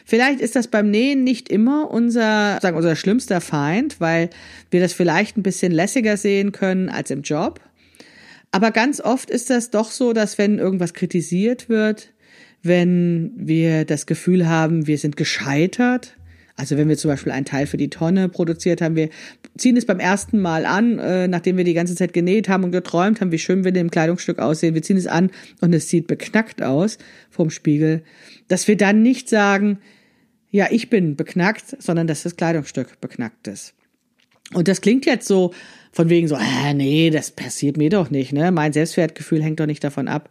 Vielleicht 0.03 0.41
ist 0.41 0.55
das 0.55 0.67
beim 0.67 0.91
Nähen 0.91 1.23
nicht 1.23 1.49
immer 1.49 1.89
unser, 1.89 2.59
sagen, 2.61 2.75
unser 2.75 2.95
schlimmster 2.95 3.39
Feind, 3.39 4.01
weil 4.01 4.29
wir 4.69 4.81
das 4.81 4.93
vielleicht 4.93 5.37
ein 5.37 5.43
bisschen 5.43 5.71
lässiger 5.71 6.17
sehen 6.17 6.51
können 6.51 6.89
als 6.89 7.11
im 7.11 7.21
Job. 7.21 7.61
Aber 8.51 8.71
ganz 8.71 8.99
oft 8.99 9.29
ist 9.29 9.49
das 9.49 9.69
doch 9.69 9.91
so, 9.91 10.11
dass 10.11 10.37
wenn 10.37 10.57
irgendwas 10.57 10.93
kritisiert 10.93 11.69
wird, 11.69 12.09
wenn 12.61 13.31
wir 13.35 13.85
das 13.85 14.05
Gefühl 14.05 14.49
haben, 14.49 14.87
wir 14.87 14.97
sind 14.97 15.15
gescheitert, 15.15 16.17
Also 16.59 16.75
wenn 16.75 16.89
wir 16.89 16.97
zum 16.97 17.09
Beispiel 17.09 17.31
einen 17.31 17.45
Teil 17.45 17.67
für 17.67 17.77
die 17.77 17.89
Tonne 17.89 18.27
produziert 18.27 18.81
haben, 18.81 18.97
wir 18.97 19.09
ziehen 19.57 19.77
es 19.77 19.85
beim 19.85 20.01
ersten 20.01 20.41
Mal 20.41 20.65
an, 20.65 20.99
äh, 20.99 21.25
nachdem 21.29 21.55
wir 21.55 21.63
die 21.63 21.73
ganze 21.73 21.95
Zeit 21.95 22.11
genäht 22.11 22.49
haben 22.49 22.65
und 22.65 22.71
geträumt 22.71 23.21
haben, 23.21 23.31
wie 23.31 23.39
schön 23.39 23.63
wir 23.63 23.69
in 23.69 23.75
dem 23.75 23.91
Kleidungsstück 23.91 24.39
aussehen. 24.39 24.75
Wir 24.75 24.81
ziehen 24.81 24.97
es 24.97 25.07
an 25.07 25.31
und 25.61 25.73
es 25.73 25.87
sieht 25.87 26.07
beknackt 26.07 26.61
aus 26.61 26.97
vom 27.29 27.49
Spiegel. 27.49 28.03
Dass 28.49 28.67
wir 28.67 28.75
dann 28.75 29.01
nicht 29.01 29.29
sagen, 29.29 29.79
ja, 30.51 30.67
ich 30.69 30.89
bin 30.89 31.15
beknackt, 31.15 31.81
sondern 31.81 32.07
dass 32.07 32.23
das 32.23 32.35
Kleidungsstück 32.35 32.99
beknackt 32.99 33.47
ist. 33.47 33.73
Und 34.53 34.67
das 34.67 34.81
klingt 34.81 35.05
jetzt 35.05 35.29
so 35.29 35.53
von 35.93 36.09
wegen 36.09 36.27
so, 36.27 36.35
äh, 36.35 36.73
nee, 36.73 37.09
das 37.09 37.31
passiert 37.31 37.77
mir 37.77 37.89
doch 37.89 38.09
nicht, 38.09 38.33
ne? 38.33 38.51
Mein 38.51 38.73
Selbstwertgefühl 38.73 39.41
hängt 39.41 39.61
doch 39.61 39.65
nicht 39.65 39.83
davon 39.83 40.09
ab. 40.09 40.29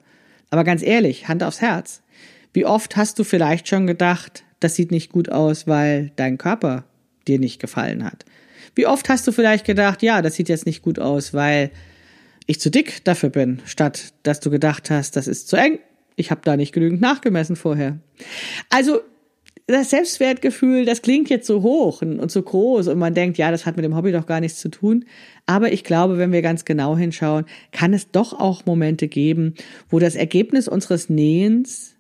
Aber 0.51 0.64
ganz 0.64 0.83
ehrlich, 0.83 1.27
Hand 1.29 1.43
aufs 1.43 1.62
Herz. 1.62 2.03
Wie 2.53 2.67
oft 2.67 2.97
hast 2.97 3.19
du 3.19 3.25
vielleicht 3.25 3.67
schon 3.69 3.87
gedacht, 3.87 4.45
das 4.61 4.75
sieht 4.75 4.90
nicht 4.90 5.12
gut 5.12 5.31
aus, 5.31 5.66
weil 5.66 6.12
dein 6.16 6.38
Körper 6.38 6.85
dir 7.27 7.38
nicht 7.38 7.61
gefallen 7.61 8.05
hat? 8.05 8.25
Wie 8.75 8.87
oft 8.87 9.09
hast 9.09 9.27
du 9.27 9.33
vielleicht 9.33 9.64
gedacht, 9.64 10.03
ja, 10.03 10.23
das 10.23 10.35
sieht 10.35 10.49
jetzt 10.49 10.66
nicht 10.66 10.83
gut 10.83 10.99
aus, 10.99 11.35
weil 11.35 11.71
ich 12.47 12.61
zu 12.61 12.71
dick 12.71 13.05
dafür 13.05 13.31
bin, 13.31 13.61
statt 13.64 14.12
dass 14.23 14.40
du 14.40 14.51
gedacht 14.51 14.90
hast, 14.90 15.16
das 15.16 15.27
ist 15.27 15.49
zu 15.49 15.57
eng, 15.57 15.79
ich 16.16 16.31
habe 16.31 16.40
da 16.44 16.57
nicht 16.57 16.73
genügend 16.73 17.01
nachgemessen 17.01 17.57
vorher. 17.57 17.99
Also 18.71 19.01
das 19.68 19.90
Selbstwertgefühl, 19.90 20.87
das 20.87 21.03
klingt 21.03 21.29
jetzt 21.29 21.47
so 21.47 21.62
hoch 21.62 22.01
und 22.01 22.31
so 22.31 22.42
groß 22.42 22.88
und 22.88 22.99
man 22.99 23.12
denkt, 23.12 23.37
ja, 23.37 23.51
das 23.51 23.66
hat 23.66 23.77
mit 23.77 23.85
dem 23.85 23.94
Hobby 23.94 24.12
doch 24.12 24.27
gar 24.27 24.40
nichts 24.40 24.61
zu 24.61 24.71
tun. 24.71 25.05
Aber 25.44 25.73
ich 25.73 25.85
glaube, 25.85 26.16
wenn 26.16 26.33
wir 26.33 26.40
ganz 26.40 26.64
genau 26.64 26.97
hinschauen, 26.97 27.44
kann 27.71 27.92
es 27.92 28.11
doch 28.11 28.33
auch 28.33 28.64
Momente 28.64 29.09
geben, 29.09 29.55
wo 29.90 29.99
das 29.99 30.14
Ergebnis 30.14 30.68
unseres 30.68 31.11
Nähens 31.11 31.97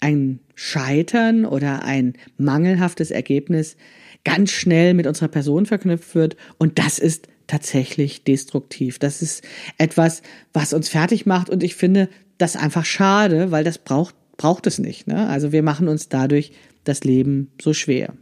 ein 0.00 0.40
Scheitern 0.54 1.44
oder 1.44 1.82
ein 1.82 2.14
mangelhaftes 2.36 3.10
Ergebnis 3.10 3.76
ganz 4.24 4.50
schnell 4.50 4.94
mit 4.94 5.06
unserer 5.06 5.28
Person 5.28 5.66
verknüpft 5.66 6.14
wird. 6.14 6.36
Und 6.58 6.78
das 6.78 6.98
ist 6.98 7.28
tatsächlich 7.46 8.24
destruktiv. 8.24 8.98
Das 8.98 9.22
ist 9.22 9.42
etwas, 9.78 10.22
was 10.52 10.72
uns 10.72 10.88
fertig 10.88 11.26
macht. 11.26 11.50
Und 11.50 11.62
ich 11.62 11.74
finde 11.74 12.08
das 12.36 12.56
einfach 12.56 12.84
schade, 12.84 13.50
weil 13.50 13.64
das 13.64 13.78
braucht, 13.78 14.14
braucht 14.36 14.66
es 14.66 14.78
nicht. 14.78 15.06
Ne? 15.06 15.28
Also 15.28 15.52
wir 15.52 15.62
machen 15.62 15.88
uns 15.88 16.08
dadurch 16.08 16.52
das 16.84 17.04
Leben 17.04 17.50
so 17.60 17.72
schwer. 17.72 18.14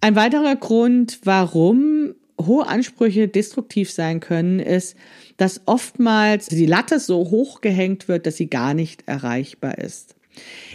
Ein 0.00 0.16
weiterer 0.16 0.56
Grund, 0.56 1.20
warum 1.24 2.14
hohe 2.46 2.66
Ansprüche 2.66 3.28
destruktiv 3.28 3.90
sein 3.90 4.20
können, 4.20 4.60
ist, 4.60 4.96
dass 5.36 5.62
oftmals 5.66 6.46
die 6.46 6.66
Latte 6.66 7.00
so 7.00 7.30
hoch 7.30 7.60
gehängt 7.60 8.08
wird, 8.08 8.26
dass 8.26 8.36
sie 8.36 8.48
gar 8.48 8.74
nicht 8.74 9.04
erreichbar 9.06 9.78
ist. 9.78 10.14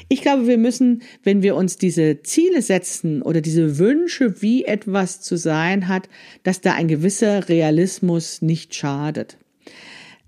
Ich 0.10 0.22
glaube, 0.22 0.48
wir 0.48 0.58
müssen, 0.58 1.02
wenn 1.24 1.42
wir 1.42 1.56
uns 1.56 1.78
diese 1.78 2.22
Ziele 2.22 2.62
setzen 2.62 3.22
oder 3.22 3.42
diese 3.42 3.78
Wünsche, 3.78 4.42
wie 4.42 4.66
etwas 4.66 5.22
zu 5.22 5.38
sein 5.38 5.88
hat, 5.88 6.10
dass 6.44 6.62
da 6.62 6.74
ein 6.74 6.88
gewisser 6.88 7.50
Realismus 7.50 8.42
nicht 8.42 8.76
schadet. 8.76 9.38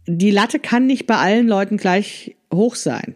Die 0.08 0.32
Latte 0.32 0.60
kann 0.60 0.88
nicht 0.88 1.06
bei 1.06 1.17
allen 1.17 1.47
Leuten 1.47 1.78
gleich 1.78 2.36
hoch 2.54 2.76
sein. 2.76 3.15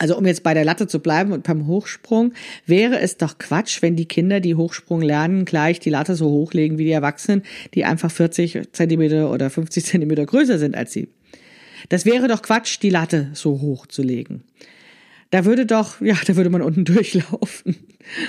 Also 0.00 0.16
um 0.16 0.24
jetzt 0.24 0.42
bei 0.42 0.54
der 0.54 0.64
Latte 0.64 0.86
zu 0.86 1.00
bleiben 1.00 1.30
und 1.30 1.42
beim 1.42 1.66
Hochsprung, 1.66 2.32
wäre 2.64 2.98
es 3.00 3.18
doch 3.18 3.36
Quatsch, 3.36 3.82
wenn 3.82 3.96
die 3.96 4.06
Kinder, 4.06 4.40
die 4.40 4.54
Hochsprung 4.54 5.02
lernen, 5.02 5.44
gleich 5.44 5.78
die 5.78 5.90
Latte 5.90 6.14
so 6.14 6.30
hochlegen 6.30 6.78
wie 6.78 6.84
die 6.84 6.90
Erwachsenen, 6.90 7.42
die 7.74 7.84
einfach 7.84 8.10
40 8.10 8.72
Zentimeter 8.72 9.30
oder 9.30 9.50
50 9.50 9.84
Zentimeter 9.84 10.24
größer 10.24 10.58
sind 10.58 10.74
als 10.74 10.94
sie. 10.94 11.10
Das 11.90 12.06
wäre 12.06 12.28
doch 12.28 12.40
Quatsch, 12.40 12.78
die 12.80 12.88
Latte 12.88 13.28
so 13.34 13.60
hoch 13.60 13.86
zu 13.86 14.02
legen. 14.02 14.42
Da 15.28 15.44
würde 15.44 15.66
doch, 15.66 16.00
ja, 16.00 16.16
da 16.26 16.34
würde 16.34 16.48
man 16.48 16.62
unten 16.62 16.84
durchlaufen 16.86 17.76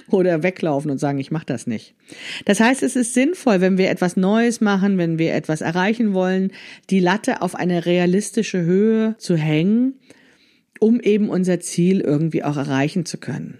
oder 0.10 0.44
weglaufen 0.44 0.92
und 0.92 0.98
sagen, 0.98 1.20
ich 1.20 1.32
mache 1.32 1.46
das 1.46 1.68
nicht. 1.68 1.96
Das 2.44 2.60
heißt, 2.60 2.84
es 2.84 2.98
ist 2.98 3.14
sinnvoll, 3.14 3.62
wenn 3.62 3.78
wir 3.78 3.90
etwas 3.90 4.18
Neues 4.18 4.60
machen, 4.60 4.98
wenn 4.98 5.18
wir 5.18 5.34
etwas 5.34 5.62
erreichen 5.62 6.14
wollen, 6.14 6.52
die 6.90 7.00
Latte 7.00 7.42
auf 7.42 7.56
eine 7.56 7.86
realistische 7.86 8.62
Höhe 8.62 9.16
zu 9.20 9.38
hängen 9.38 9.94
um 10.82 11.00
eben 11.00 11.30
unser 11.30 11.60
Ziel 11.60 12.02
irgendwie 12.02 12.44
auch 12.44 12.58
erreichen 12.58 13.06
zu 13.06 13.20
können. 13.20 13.60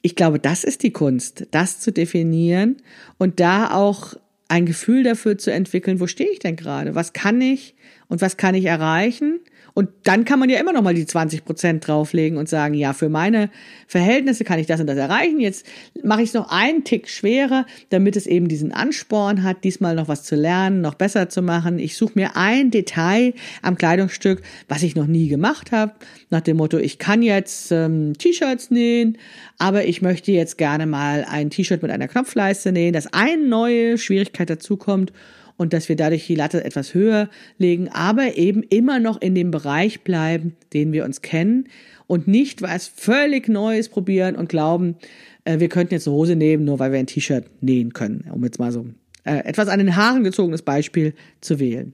Ich 0.00 0.16
glaube, 0.16 0.38
das 0.38 0.64
ist 0.64 0.82
die 0.82 0.90
Kunst, 0.90 1.46
das 1.50 1.78
zu 1.78 1.92
definieren 1.92 2.78
und 3.18 3.40
da 3.40 3.72
auch 3.72 4.14
ein 4.48 4.64
Gefühl 4.64 5.02
dafür 5.02 5.36
zu 5.36 5.52
entwickeln, 5.52 6.00
wo 6.00 6.06
stehe 6.06 6.30
ich 6.30 6.38
denn 6.38 6.56
gerade? 6.56 6.94
Was 6.94 7.12
kann 7.12 7.40
ich 7.42 7.74
und 8.08 8.22
was 8.22 8.38
kann 8.38 8.54
ich 8.54 8.64
erreichen? 8.64 9.40
Und 9.74 9.88
dann 10.02 10.24
kann 10.24 10.38
man 10.38 10.50
ja 10.50 10.60
immer 10.60 10.72
noch 10.72 10.82
mal 10.82 10.94
die 10.94 11.06
20 11.06 11.44
Prozent 11.44 11.86
drauflegen 11.86 12.36
und 12.36 12.48
sagen, 12.48 12.74
ja, 12.74 12.92
für 12.92 13.08
meine 13.08 13.50
Verhältnisse 13.86 14.44
kann 14.44 14.58
ich 14.58 14.66
das 14.66 14.80
und 14.80 14.86
das 14.86 14.98
erreichen. 14.98 15.40
Jetzt 15.40 15.66
mache 16.02 16.22
ich 16.22 16.28
es 16.28 16.34
noch 16.34 16.50
einen 16.50 16.84
Tick 16.84 17.08
schwerer, 17.08 17.64
damit 17.88 18.16
es 18.16 18.26
eben 18.26 18.48
diesen 18.48 18.72
Ansporn 18.72 19.42
hat, 19.42 19.64
diesmal 19.64 19.94
noch 19.94 20.08
was 20.08 20.24
zu 20.24 20.36
lernen, 20.36 20.82
noch 20.82 20.94
besser 20.94 21.28
zu 21.28 21.40
machen. 21.40 21.78
Ich 21.78 21.96
suche 21.96 22.12
mir 22.16 22.36
ein 22.36 22.70
Detail 22.70 23.32
am 23.62 23.76
Kleidungsstück, 23.76 24.42
was 24.68 24.82
ich 24.82 24.94
noch 24.94 25.06
nie 25.06 25.28
gemacht 25.28 25.72
habe, 25.72 25.92
nach 26.28 26.42
dem 26.42 26.58
Motto, 26.58 26.78
ich 26.78 26.98
kann 26.98 27.22
jetzt 27.22 27.72
ähm, 27.72 28.12
T-Shirts 28.18 28.70
nähen, 28.70 29.18
aber 29.58 29.84
ich 29.84 30.02
möchte 30.02 30.32
jetzt 30.32 30.58
gerne 30.58 30.86
mal 30.86 31.26
ein 31.28 31.50
T-Shirt 31.50 31.82
mit 31.82 31.90
einer 31.90 32.08
Knopfleiste 32.08 32.72
nähen, 32.72 32.92
dass 32.92 33.12
eine 33.12 33.46
neue 33.46 33.96
Schwierigkeit 33.96 34.50
dazukommt 34.50 35.12
und 35.56 35.72
dass 35.72 35.88
wir 35.88 35.96
dadurch 35.96 36.26
die 36.26 36.34
Latte 36.34 36.64
etwas 36.64 36.94
höher 36.94 37.28
legen, 37.58 37.88
aber 37.88 38.36
eben 38.36 38.62
immer 38.62 38.98
noch 38.98 39.20
in 39.20 39.34
dem 39.34 39.50
Bereich 39.50 40.02
bleiben, 40.02 40.56
den 40.72 40.92
wir 40.92 41.04
uns 41.04 41.22
kennen 41.22 41.68
und 42.06 42.28
nicht 42.28 42.62
was 42.62 42.88
völlig 42.88 43.48
Neues 43.48 43.88
probieren 43.88 44.36
und 44.36 44.48
glauben, 44.48 44.96
äh, 45.44 45.60
wir 45.60 45.68
könnten 45.68 45.94
jetzt 45.94 46.06
eine 46.06 46.16
Hose 46.16 46.36
nehmen, 46.36 46.64
nur 46.64 46.78
weil 46.78 46.92
wir 46.92 46.98
ein 46.98 47.06
T-Shirt 47.06 47.46
nähen 47.60 47.92
können, 47.92 48.28
um 48.32 48.44
jetzt 48.44 48.58
mal 48.58 48.72
so 48.72 48.86
äh, 49.24 49.44
etwas 49.44 49.68
an 49.68 49.78
den 49.78 49.96
Haaren 49.96 50.24
gezogenes 50.24 50.62
Beispiel 50.62 51.14
zu 51.40 51.60
wählen. 51.60 51.92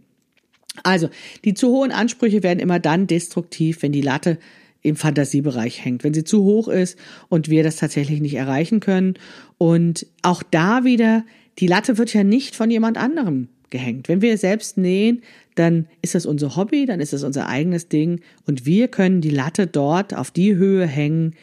Also, 0.83 1.09
die 1.45 1.55
zu 1.55 1.69
hohen 1.69 1.91
Ansprüche 1.91 2.43
werden 2.43 2.61
immer 2.61 2.79
dann 2.79 3.07
destruktiv, 3.07 3.83
wenn 3.83 3.93
die 3.93 4.01
Latte 4.01 4.39
im 4.83 4.97
Fantasiebereich 4.97 5.85
hängt, 5.85 6.05
wenn 6.05 6.15
sie 6.15 6.25
zu 6.25 6.45
hoch 6.45 6.69
ist 6.69 6.99
und 7.29 7.49
wir 7.49 7.63
das 7.63 7.77
tatsächlich 7.77 8.21
nicht 8.21 8.35
erreichen 8.35 8.81
können. 8.81 9.15
Und 9.59 10.07
auch 10.23 10.43
da 10.43 10.85
wieder, 10.85 11.25
die 11.59 11.67
Latte 11.67 11.99
wird 11.99 12.15
ja 12.15 12.25
nicht 12.25 12.55
von 12.55 12.71
jemand 12.71 12.99
anderem 12.99 13.49
gehängt. 13.71 14.09
Wenn 14.09 14.23
wir 14.23 14.37
selbst 14.39 14.79
nähen, 14.79 15.23
dann 15.55 15.89
ist 16.03 16.15
das 16.15 16.27
unser 16.27 16.57
Hobby, 16.57 16.87
dann 16.87 17.01
ist 17.01 17.13
das 17.13 17.25
unser 17.25 17.49
eigenes 17.49 17.89
Ding 17.89 18.21
und 18.47 18.65
wir 18.65 18.89
können 18.89 19.21
die 19.21 19.31
Latte 19.31 19.67
dort 19.67 20.15
auf 20.15 20.31
die 20.31 20.55
Höhe 20.55 20.87
hängen, 20.87 21.35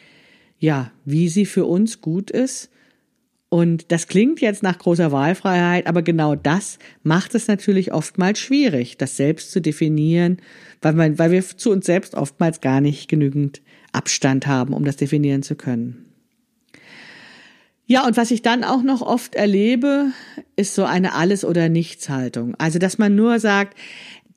ja, 0.58 0.90
wie 1.04 1.28
sie 1.28 1.46
für 1.46 1.66
uns 1.66 2.00
gut 2.00 2.30
ist. 2.30 2.70
Und 3.48 3.92
das 3.92 4.08
klingt 4.08 4.40
jetzt 4.40 4.64
nach 4.64 4.78
großer 4.78 5.12
Wahlfreiheit, 5.12 5.86
aber 5.86 6.02
genau 6.02 6.34
das 6.34 6.78
macht 7.04 7.34
es 7.34 7.46
natürlich 7.46 7.92
oftmals 7.92 8.40
schwierig, 8.40 8.96
das 8.96 9.16
selbst 9.16 9.52
zu 9.52 9.60
definieren, 9.60 10.38
weil, 10.82 11.30
wir 11.30 11.42
zu 11.44 11.70
uns 11.70 11.86
selbst 11.86 12.14
oftmals 12.14 12.60
gar 12.60 12.80
nicht 12.80 13.08
genügend 13.08 13.62
Abstand 13.92 14.48
haben, 14.48 14.74
um 14.74 14.84
das 14.84 14.96
definieren 14.96 15.42
zu 15.42 15.54
können. 15.54 16.05
Ja, 17.86 18.04
und 18.04 18.16
was 18.16 18.32
ich 18.32 18.42
dann 18.42 18.64
auch 18.64 18.82
noch 18.82 19.00
oft 19.00 19.36
erlebe, 19.36 20.10
ist 20.56 20.74
so 20.74 20.84
eine 20.84 21.14
Alles- 21.14 21.44
oder 21.44 21.68
Nichts-Haltung. 21.68 22.56
Also, 22.56 22.80
dass 22.80 22.98
man 22.98 23.14
nur 23.14 23.38
sagt, 23.38 23.78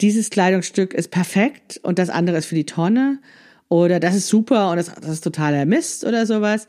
dieses 0.01 0.29
Kleidungsstück 0.29 0.93
ist 0.93 1.09
perfekt 1.09 1.79
und 1.83 1.99
das 1.99 2.09
andere 2.09 2.37
ist 2.37 2.45
für 2.45 2.55
die 2.55 2.65
Tonne 2.65 3.19
oder 3.67 3.99
das 3.99 4.15
ist 4.15 4.27
super 4.27 4.69
und 4.71 4.77
das, 4.77 4.93
das 4.93 5.11
ist 5.11 5.23
totaler 5.23 5.65
Mist 5.65 6.05
oder 6.05 6.25
sowas. 6.25 6.67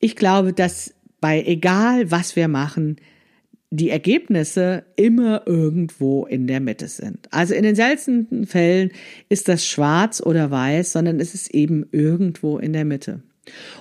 Ich 0.00 0.16
glaube, 0.16 0.52
dass 0.52 0.94
bei 1.20 1.42
egal 1.42 2.10
was 2.10 2.36
wir 2.36 2.48
machen, 2.48 2.96
die 3.70 3.90
Ergebnisse 3.90 4.84
immer 4.96 5.42
irgendwo 5.46 6.26
in 6.26 6.46
der 6.46 6.60
Mitte 6.60 6.88
sind. 6.88 7.26
Also 7.30 7.54
in 7.54 7.62
den 7.62 7.74
seltensten 7.74 8.46
Fällen 8.46 8.90
ist 9.28 9.48
das 9.48 9.66
schwarz 9.66 10.20
oder 10.20 10.50
weiß, 10.50 10.92
sondern 10.92 11.20
es 11.20 11.34
ist 11.34 11.54
eben 11.54 11.86
irgendwo 11.90 12.58
in 12.58 12.72
der 12.72 12.84
Mitte. 12.84 13.22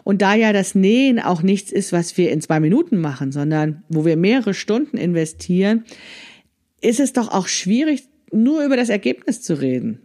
Und 0.03 0.21
da 0.21 0.33
ja 0.33 0.53
das 0.53 0.75
Nähen 0.75 1.19
auch 1.19 1.43
nichts 1.43 1.71
ist, 1.71 1.91
was 1.91 2.17
wir 2.17 2.31
in 2.31 2.41
zwei 2.41 2.59
Minuten 2.59 2.97
machen, 2.97 3.31
sondern 3.31 3.83
wo 3.89 4.05
wir 4.05 4.17
mehrere 4.17 4.53
Stunden 4.53 4.97
investieren, 4.97 5.85
ist 6.81 6.99
es 6.99 7.13
doch 7.13 7.29
auch 7.29 7.47
schwierig, 7.47 8.03
nur 8.31 8.63
über 8.63 8.75
das 8.75 8.89
Ergebnis 8.89 9.41
zu 9.41 9.59
reden. 9.59 9.99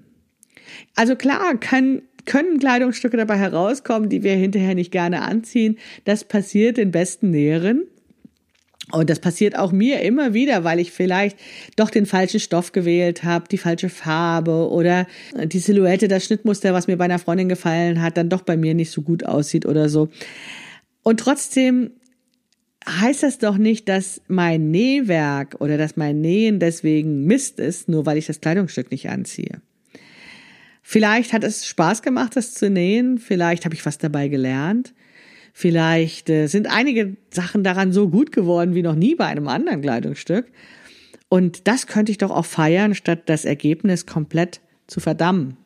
Also 0.94 1.16
klar, 1.16 1.58
kann, 1.58 2.02
können 2.26 2.58
Kleidungsstücke 2.58 3.16
dabei 3.16 3.38
herauskommen, 3.38 4.08
die 4.08 4.22
wir 4.22 4.34
hinterher 4.34 4.74
nicht 4.74 4.90
gerne 4.90 5.22
anziehen. 5.22 5.78
Das 6.04 6.24
passiert 6.24 6.76
den 6.76 6.90
besten 6.90 7.30
Näheren. 7.30 7.84
Und 8.92 9.10
das 9.10 9.18
passiert 9.18 9.58
auch 9.58 9.72
mir 9.72 10.00
immer 10.02 10.32
wieder, 10.32 10.62
weil 10.62 10.78
ich 10.78 10.92
vielleicht 10.92 11.36
doch 11.74 11.90
den 11.90 12.06
falschen 12.06 12.38
Stoff 12.38 12.70
gewählt 12.70 13.24
habe, 13.24 13.48
die 13.48 13.58
falsche 13.58 13.88
Farbe 13.88 14.70
oder 14.70 15.06
die 15.44 15.58
Silhouette, 15.58 16.06
das 16.06 16.24
Schnittmuster, 16.24 16.72
was 16.72 16.86
mir 16.86 16.96
bei 16.96 17.06
einer 17.06 17.18
Freundin 17.18 17.48
gefallen 17.48 18.00
hat, 18.00 18.16
dann 18.16 18.28
doch 18.28 18.42
bei 18.42 18.56
mir 18.56 18.74
nicht 18.74 18.92
so 18.92 19.02
gut 19.02 19.24
aussieht 19.24 19.66
oder 19.66 19.88
so. 19.88 20.08
Und 21.02 21.18
trotzdem 21.18 21.90
heißt 22.88 23.24
das 23.24 23.38
doch 23.38 23.58
nicht, 23.58 23.88
dass 23.88 24.22
mein 24.28 24.70
Nähwerk 24.70 25.56
oder 25.58 25.76
dass 25.76 25.96
mein 25.96 26.20
Nähen 26.20 26.60
deswegen 26.60 27.24
Mist 27.24 27.58
ist, 27.58 27.88
nur 27.88 28.06
weil 28.06 28.18
ich 28.18 28.26
das 28.26 28.40
Kleidungsstück 28.40 28.92
nicht 28.92 29.08
anziehe. 29.08 29.60
Vielleicht 30.82 31.32
hat 31.32 31.42
es 31.42 31.66
Spaß 31.66 32.02
gemacht, 32.02 32.36
das 32.36 32.54
zu 32.54 32.70
nähen, 32.70 33.18
vielleicht 33.18 33.64
habe 33.64 33.74
ich 33.74 33.84
was 33.84 33.98
dabei 33.98 34.28
gelernt. 34.28 34.94
Vielleicht 35.58 36.28
äh, 36.28 36.48
sind 36.48 36.70
einige 36.70 37.16
Sachen 37.30 37.64
daran 37.64 37.90
so 37.90 38.10
gut 38.10 38.30
geworden 38.30 38.74
wie 38.74 38.82
noch 38.82 38.94
nie 38.94 39.14
bei 39.14 39.24
einem 39.24 39.48
anderen 39.48 39.80
Kleidungsstück. 39.80 40.52
Und 41.30 41.66
das 41.66 41.86
könnte 41.86 42.12
ich 42.12 42.18
doch 42.18 42.30
auch 42.30 42.44
feiern, 42.44 42.94
statt 42.94 43.22
das 43.24 43.46
Ergebnis 43.46 44.04
komplett 44.04 44.60
zu 44.86 45.00
verdammen. 45.00 45.56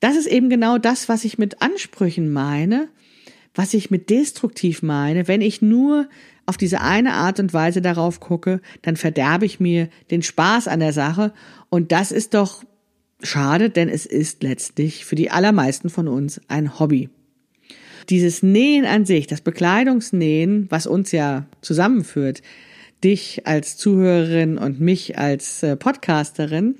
Das 0.00 0.16
ist 0.16 0.26
eben 0.26 0.50
genau 0.50 0.78
das, 0.78 1.08
was 1.08 1.22
ich 1.22 1.38
mit 1.38 1.62
Ansprüchen 1.62 2.32
meine, 2.32 2.88
was 3.54 3.72
ich 3.72 3.92
mit 3.92 4.10
destruktiv 4.10 4.82
meine. 4.82 5.28
Wenn 5.28 5.42
ich 5.42 5.62
nur 5.62 6.08
auf 6.44 6.56
diese 6.56 6.80
eine 6.80 7.12
Art 7.12 7.38
und 7.38 7.54
Weise 7.54 7.82
darauf 7.82 8.18
gucke, 8.18 8.60
dann 8.82 8.96
verderbe 8.96 9.46
ich 9.46 9.60
mir 9.60 9.90
den 10.10 10.22
Spaß 10.22 10.66
an 10.66 10.80
der 10.80 10.92
Sache. 10.92 11.32
Und 11.70 11.92
das 11.92 12.10
ist 12.10 12.34
doch 12.34 12.64
schade, 13.22 13.70
denn 13.70 13.88
es 13.88 14.06
ist 14.06 14.42
letztlich 14.42 15.04
für 15.04 15.14
die 15.14 15.30
allermeisten 15.30 15.88
von 15.88 16.08
uns 16.08 16.40
ein 16.48 16.80
Hobby. 16.80 17.10
Dieses 18.08 18.42
Nähen 18.42 18.84
an 18.84 19.04
sich, 19.04 19.26
das 19.26 19.40
Bekleidungsnähen, 19.40 20.66
was 20.70 20.86
uns 20.86 21.12
ja 21.12 21.46
zusammenführt, 21.60 22.42
dich 23.02 23.46
als 23.46 23.76
Zuhörerin 23.76 24.58
und 24.58 24.80
mich 24.80 25.18
als 25.18 25.62
äh, 25.62 25.76
Podcasterin, 25.76 26.76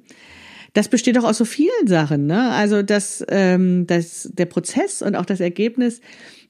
das 0.75 0.89
besteht 0.89 1.17
doch 1.17 1.25
aus 1.25 1.39
so 1.39 1.45
vielen 1.45 1.87
Sachen, 1.87 2.27
ne? 2.27 2.51
Also 2.51 2.83
das, 2.83 3.25
ähm, 3.29 3.87
das, 3.87 4.31
der 4.33 4.47
Prozess 4.47 5.03
und 5.03 5.17
auch 5.17 5.27
das 5.27 5.41
Ergebnis, 5.41 6.01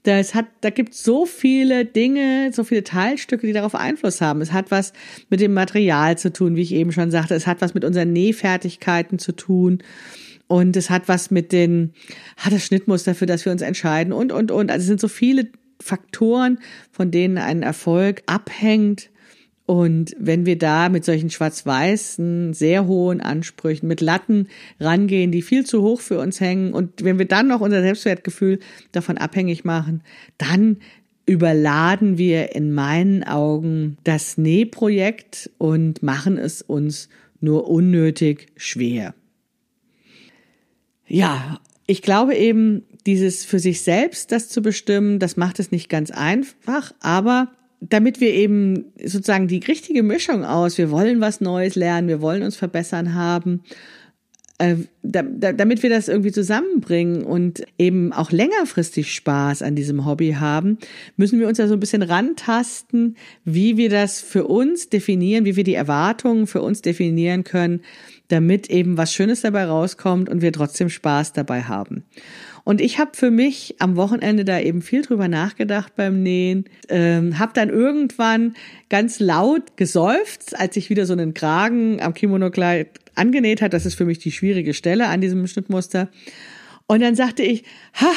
das 0.05 0.35
hat, 0.35 0.47
da 0.61 0.71
gibt 0.71 0.95
so 0.95 1.27
viele 1.27 1.85
Dinge, 1.85 2.51
so 2.53 2.65
viele 2.65 2.83
Teilstücke, 2.83 3.47
die 3.47 3.53
darauf 3.53 3.75
Einfluss 3.75 4.21
haben. 4.21 4.41
Es 4.41 4.53
hat 4.53 4.71
was 4.71 4.93
mit 5.29 5.41
dem 5.41 5.55
Material 5.55 6.19
zu 6.19 6.33
tun, 6.33 6.57
wie 6.57 6.63
ich 6.63 6.73
eben 6.73 6.93
schon 6.93 7.11
sagte. 7.11 7.35
Es 7.35 7.47
hat 7.47 7.61
was 7.61 7.75
mit 7.75 7.85
unseren 7.85 8.13
Nähfertigkeiten 8.13 9.19
zu 9.19 9.33
tun. 9.33 9.83
Und 10.53 10.77
es 10.77 10.91
hat 10.91 11.09
was 11.09 11.31
mit 11.31 11.51
den, 11.51 11.95
hat 12.37 12.53
das 12.53 12.67
Schnittmuster, 12.67 13.15
für 13.15 13.25
das 13.25 13.47
wir 13.47 13.53
uns 13.53 13.62
entscheiden 13.62 14.12
und, 14.12 14.33
und, 14.33 14.51
und. 14.51 14.71
Also 14.71 14.83
es 14.83 14.87
sind 14.87 15.01
so 15.01 15.09
viele 15.09 15.49
Faktoren, 15.81 16.59
von 16.91 17.11
denen 17.11 17.38
ein 17.38 17.62
Erfolg 17.62 18.23
abhängt. 18.27 19.09
Und 19.65 20.15
wenn 20.19 20.45
wir 20.45 20.59
da 20.59 20.91
mit 20.91 21.07
solchen 21.07 21.31
schwarz-weißen, 21.31 22.53
sehr 22.53 22.87
hohen 22.87 23.23
Ansprüchen, 23.23 23.88
mit 23.88 24.03
Latten 24.03 24.49
rangehen, 24.79 25.33
die 25.33 25.41
viel 25.41 25.65
zu 25.65 25.81
hoch 25.81 26.03
für 26.03 26.19
uns 26.19 26.38
hängen, 26.38 26.75
und 26.75 27.03
wenn 27.03 27.19
wir 27.19 27.27
dann 27.27 27.49
noch 27.49 27.62
unser 27.62 27.81
Selbstwertgefühl 27.81 28.59
davon 28.93 29.17
abhängig 29.17 29.65
machen, 29.65 30.03
dann 30.37 30.77
überladen 31.25 32.19
wir 32.19 32.55
in 32.55 32.75
meinen 32.75 33.25
Augen 33.25 33.97
das 34.05 34.37
Nähprojekt 34.37 35.49
und 35.57 36.03
machen 36.03 36.37
es 36.37 36.61
uns 36.61 37.09
nur 37.41 37.71
unnötig 37.71 38.49
schwer. 38.59 39.15
Ja, 41.07 41.61
ich 41.87 42.03
glaube 42.03 42.35
eben, 42.35 42.85
dieses 43.07 43.45
für 43.45 43.59
sich 43.59 43.83
selbst 43.83 44.33
das 44.33 44.49
zu 44.49 44.62
bestimmen, 44.62 45.19
das 45.19 45.37
macht 45.37 45.59
es 45.59 45.71
nicht 45.71 45.88
ganz 45.88 46.11
einfach, 46.11 46.95
aber 47.01 47.53
damit 47.81 48.21
wir 48.21 48.33
eben 48.33 48.93
sozusagen 49.05 49.49
die 49.49 49.59
richtige 49.59 50.03
Mischung 50.05 50.45
aus, 50.45 50.79
wir 50.79 50.91
wollen 50.91 51.21
was 51.21 51.41
Neues 51.41 51.75
lernen, 51.75 52.09
wir 52.09 52.21
wollen 52.21 52.45
uns 52.45 52.57
verbessern 52.57 53.15
haben, 53.15 53.62
äh, 54.59 54.77
da, 55.03 55.23
da, 55.23 55.53
damit 55.53 55.83
wir 55.83 55.91
das 55.91 56.07
irgendwie 56.07 56.31
zusammenbringen 56.31 57.25
und 57.25 57.65
eben 57.79 58.12
auch 58.12 58.31
längerfristig 58.31 59.12
Spaß 59.12 59.62
an 59.62 59.75
diesem 59.75 60.07
Hobby 60.07 60.37
haben, 60.38 60.79
müssen 61.17 61.41
wir 61.41 61.49
uns 61.49 61.59
da 61.59 61.67
so 61.67 61.75
ein 61.75 61.81
bisschen 61.81 62.03
rantasten, 62.03 63.17
wie 63.45 63.77
wir 63.77 63.91
das 63.91 64.21
für 64.21 64.47
uns 64.47 64.88
definieren, 64.88 65.45
wie 65.45 65.57
wir 65.57 65.65
die 65.65 65.75
Erwartungen 65.75 66.47
für 66.47 66.62
uns 66.62 66.83
definieren 66.83 67.43
können, 67.43 67.81
damit 68.33 68.71
eben 68.71 68.97
was 68.97 69.12
Schönes 69.12 69.42
dabei 69.42 69.66
rauskommt 69.66 70.29
und 70.29 70.42
wir 70.42 70.53
trotzdem 70.53 70.88
Spaß 70.88 71.35
dabei 71.35 71.64
haben. 71.64 72.05
Und 72.64 72.81
ich 72.81 72.99
habe 72.99 73.11
für 73.14 73.31
mich 73.31 73.77
am 73.81 73.97
Wochenende 73.97 74.45
da 74.45 74.59
eben 74.61 74.83
viel 74.83 75.03
drüber 75.03 75.29
nachgedacht 75.29 75.95
beim 75.97 76.23
Nähen, 76.23 76.64
ähm, 76.88 77.38
habe 77.38 77.53
dann 77.55 77.68
irgendwann 77.71 78.55
ganz 78.88 79.21
laut 79.21 79.77
geseufzt, 79.77 80.59
als 80.59 80.77
ich 80.77 80.88
wieder 80.88 81.07
so 81.07 81.12
einen 81.12 81.35
Kragen 81.35 82.01
am 82.01 82.14
Kimono-Kleid 82.14 83.01
angenäht 83.14 83.62
hat. 83.62 83.75
Das 83.75 83.85
ist 83.85 83.97
für 83.97 84.05
mich 84.05 84.18
die 84.18 84.33
schwierige 84.33 84.75
Stelle 84.75 85.09
an 85.09 85.21
diesem 85.21 85.47
Schnittmuster. 85.47 86.09
Und 86.87 87.03
dann 87.03 87.16
sagte 87.16 87.42
ich, 87.42 87.64
ha, 87.95 88.12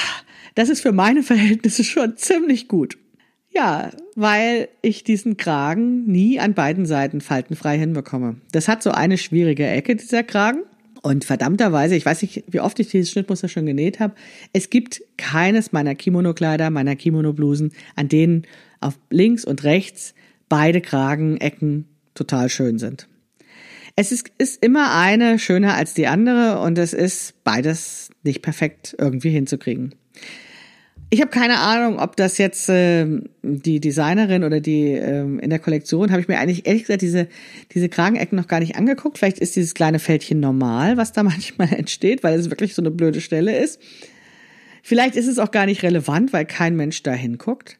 das 0.53 0.69
ist 0.69 0.81
für 0.81 0.91
meine 0.91 1.23
Verhältnisse 1.23 1.83
schon 1.83 2.15
ziemlich 2.17 2.67
gut. 2.67 2.97
Ja, 3.55 3.91
weil 4.15 4.67
ich 4.81 5.05
diesen 5.05 5.37
Kragen 5.37 6.05
nie 6.05 6.39
an 6.39 6.53
beiden 6.53 6.85
Seiten 6.85 7.21
faltenfrei 7.21 7.77
hinbekomme. 7.77 8.35
Das 8.51 8.67
hat 8.67 8.83
so 8.83 8.91
eine 8.91 9.17
schwierige 9.17 9.65
Ecke, 9.65 9.95
dieser 9.95 10.23
Kragen. 10.23 10.63
Und 11.01 11.23
verdammterweise, 11.23 11.95
ich 11.95 12.05
weiß 12.05 12.23
nicht, 12.23 12.43
wie 12.47 12.59
oft 12.59 12.79
ich 12.79 12.89
dieses 12.89 13.11
Schnittmuster 13.11 13.47
schon 13.47 13.65
genäht 13.65 13.99
habe, 13.99 14.15
es 14.53 14.69
gibt 14.69 15.03
keines 15.17 15.71
meiner 15.71 15.95
Kimono-Kleider, 15.95 16.69
meiner 16.69 16.95
Kimono-Blusen, 16.95 17.71
an 17.95 18.09
denen 18.09 18.43
auf 18.81 18.99
links 19.09 19.45
und 19.45 19.63
rechts 19.63 20.15
beide 20.49 20.81
Kragenecken 20.81 21.85
total 22.13 22.49
schön 22.49 22.77
sind. 22.79 23.07
Es 23.95 24.11
ist, 24.11 24.31
ist 24.37 24.61
immer 24.63 24.99
eine 24.99 25.39
schöner 25.39 25.75
als 25.75 25.93
die 25.93 26.07
andere 26.07 26.59
und 26.59 26.77
es 26.77 26.93
ist 26.93 27.41
beides 27.45 28.09
nicht 28.23 28.41
perfekt 28.41 28.95
irgendwie 28.99 29.29
hinzukriegen. 29.29 29.95
Ich 31.11 31.21
habe 31.21 31.29
keine 31.29 31.59
Ahnung, 31.59 31.99
ob 31.99 32.15
das 32.15 32.37
jetzt 32.37 32.67
äh, 32.67 33.05
die 33.43 33.79
Designerin 33.79 34.43
oder 34.43 34.59
die 34.59 34.91
äh, 34.91 35.21
in 35.21 35.49
der 35.49 35.59
Kollektion, 35.59 36.11
habe 36.11 36.21
ich 36.21 36.27
mir 36.27 36.39
eigentlich 36.39 36.65
ehrlich 36.65 36.83
gesagt 36.83 37.01
diese, 37.01 37.27
diese 37.73 37.89
Kragenecken 37.89 38.37
noch 38.37 38.47
gar 38.47 38.59
nicht 38.59 38.75
angeguckt. 38.75 39.19
Vielleicht 39.19 39.39
ist 39.39 39.55
dieses 39.55 39.75
kleine 39.75 39.99
Fältchen 39.99 40.39
normal, 40.39 40.97
was 40.97 41.11
da 41.11 41.23
manchmal 41.23 41.71
entsteht, 41.73 42.23
weil 42.23 42.39
es 42.39 42.49
wirklich 42.49 42.73
so 42.73 42.81
eine 42.81 42.91
blöde 42.91 43.21
Stelle 43.21 43.57
ist. 43.57 43.79
Vielleicht 44.81 45.15
ist 45.15 45.27
es 45.27 45.39
auch 45.39 45.51
gar 45.51 45.65
nicht 45.65 45.83
relevant, 45.83 46.33
weil 46.33 46.45
kein 46.45 46.75
Mensch 46.75 47.01
da 47.03 47.13
hinguckt. 47.13 47.79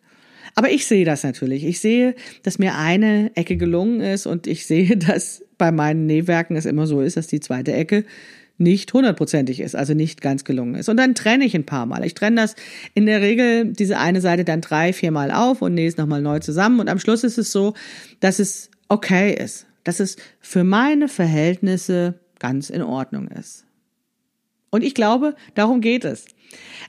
Aber 0.56 0.72
ich 0.72 0.86
sehe 0.86 1.06
das 1.06 1.24
natürlich. 1.24 1.66
Ich 1.66 1.80
sehe, 1.80 2.16
dass 2.44 2.60
mir 2.60 2.76
eine 2.76 3.32
Ecke 3.36 3.58
gelungen 3.58 4.02
ist 4.02 4.26
und 4.26 4.48
ich 4.48 4.66
sehe, 4.66 4.98
dass 4.98 5.44
bei 5.58 5.72
meinen 5.72 6.06
Nähwerken 6.06 6.56
es 6.56 6.66
immer 6.66 6.88
so 6.88 7.02
ist, 7.02 7.18
dass 7.18 7.28
die 7.28 7.40
zweite 7.40 7.74
Ecke 7.74 8.06
nicht 8.58 8.94
hundertprozentig 8.94 9.60
ist, 9.60 9.76
also 9.76 9.94
nicht 9.94 10.22
ganz 10.22 10.44
gelungen 10.44 10.76
ist. 10.76 10.90
Und 10.90 10.98
dann 10.98 11.16
trenne 11.16 11.46
ich 11.46 11.56
ein 11.56 11.66
paar 11.66 11.86
Mal. 11.86 12.06
Ich 12.06 12.14
trenne 12.14 12.38
das 12.38 12.56
in 12.94 13.06
der 13.06 13.22
Regel, 13.22 13.74
diese 13.74 13.98
eine 13.98 14.22
Seite 14.22 14.46
dann 14.46 14.62
drei, 14.62 14.94
viermal 14.94 15.32
auf 15.32 15.62
und 15.62 15.74
nähe 15.74 15.88
es 15.88 15.98
nochmal 15.98 16.22
neu 16.22 16.40
zusammen. 16.40 16.80
Und 16.80 16.90
am 16.90 17.00
Schluss 17.00 17.24
ist 17.24 17.38
es 17.38 17.52
so, 17.52 17.74
dass 18.20 18.40
es 18.40 18.70
okay 18.88 19.34
ist, 19.34 19.68
dass 19.84 20.00
es 20.00 20.16
für 20.40 20.64
meine 20.64 21.08
Verhältnisse 21.08 22.20
ganz 22.40 22.70
in 22.70 22.82
Ordnung 22.82 23.28
ist. 23.28 23.66
Und 24.70 24.84
ich 24.84 24.94
glaube, 24.94 25.36
darum 25.54 25.82
geht 25.82 26.06
es. 26.06 26.26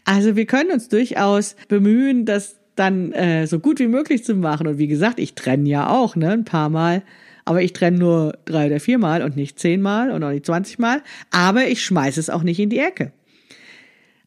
Also 0.05 0.37
wir 0.37 0.47
können 0.47 0.71
uns 0.71 0.89
durchaus 0.89 1.57
bemühen, 1.69 2.27
das 2.27 2.57
dann 2.77 3.13
äh, 3.13 3.47
so 3.47 3.59
gut 3.59 3.79
wie 3.79 3.89
möglich 3.89 4.25
zu 4.25 4.35
machen. 4.35 4.67
Und 4.67 4.79
wie 4.79 4.87
gesagt, 4.87 5.19
ich 5.19 5.35
trenne 5.35 5.69
ja 5.69 5.89
auch 5.89 6.15
ne, 6.15 6.31
ein 6.31 6.45
paar 6.45 6.69
Mal 6.69 7.03
aber 7.47 7.63
ich 7.63 7.73
trenne 7.73 7.97
nur 7.97 8.39
drei 8.45 8.67
oder 8.67 8.81
viermal 8.81 9.23
und 9.23 9.37
nicht 9.37 9.59
zehnmal 9.59 10.11
und 10.11 10.23
auch 10.23 10.31
nicht 10.31 10.45
zwanzigmal. 10.45 11.01
Aber 11.31 11.69
ich 11.69 11.83
schmeiße 11.83 12.21
es 12.21 12.29
auch 12.29 12.43
nicht 12.43 12.59
in 12.59 12.71
die 12.71 12.81
Ecke. 12.81 13.13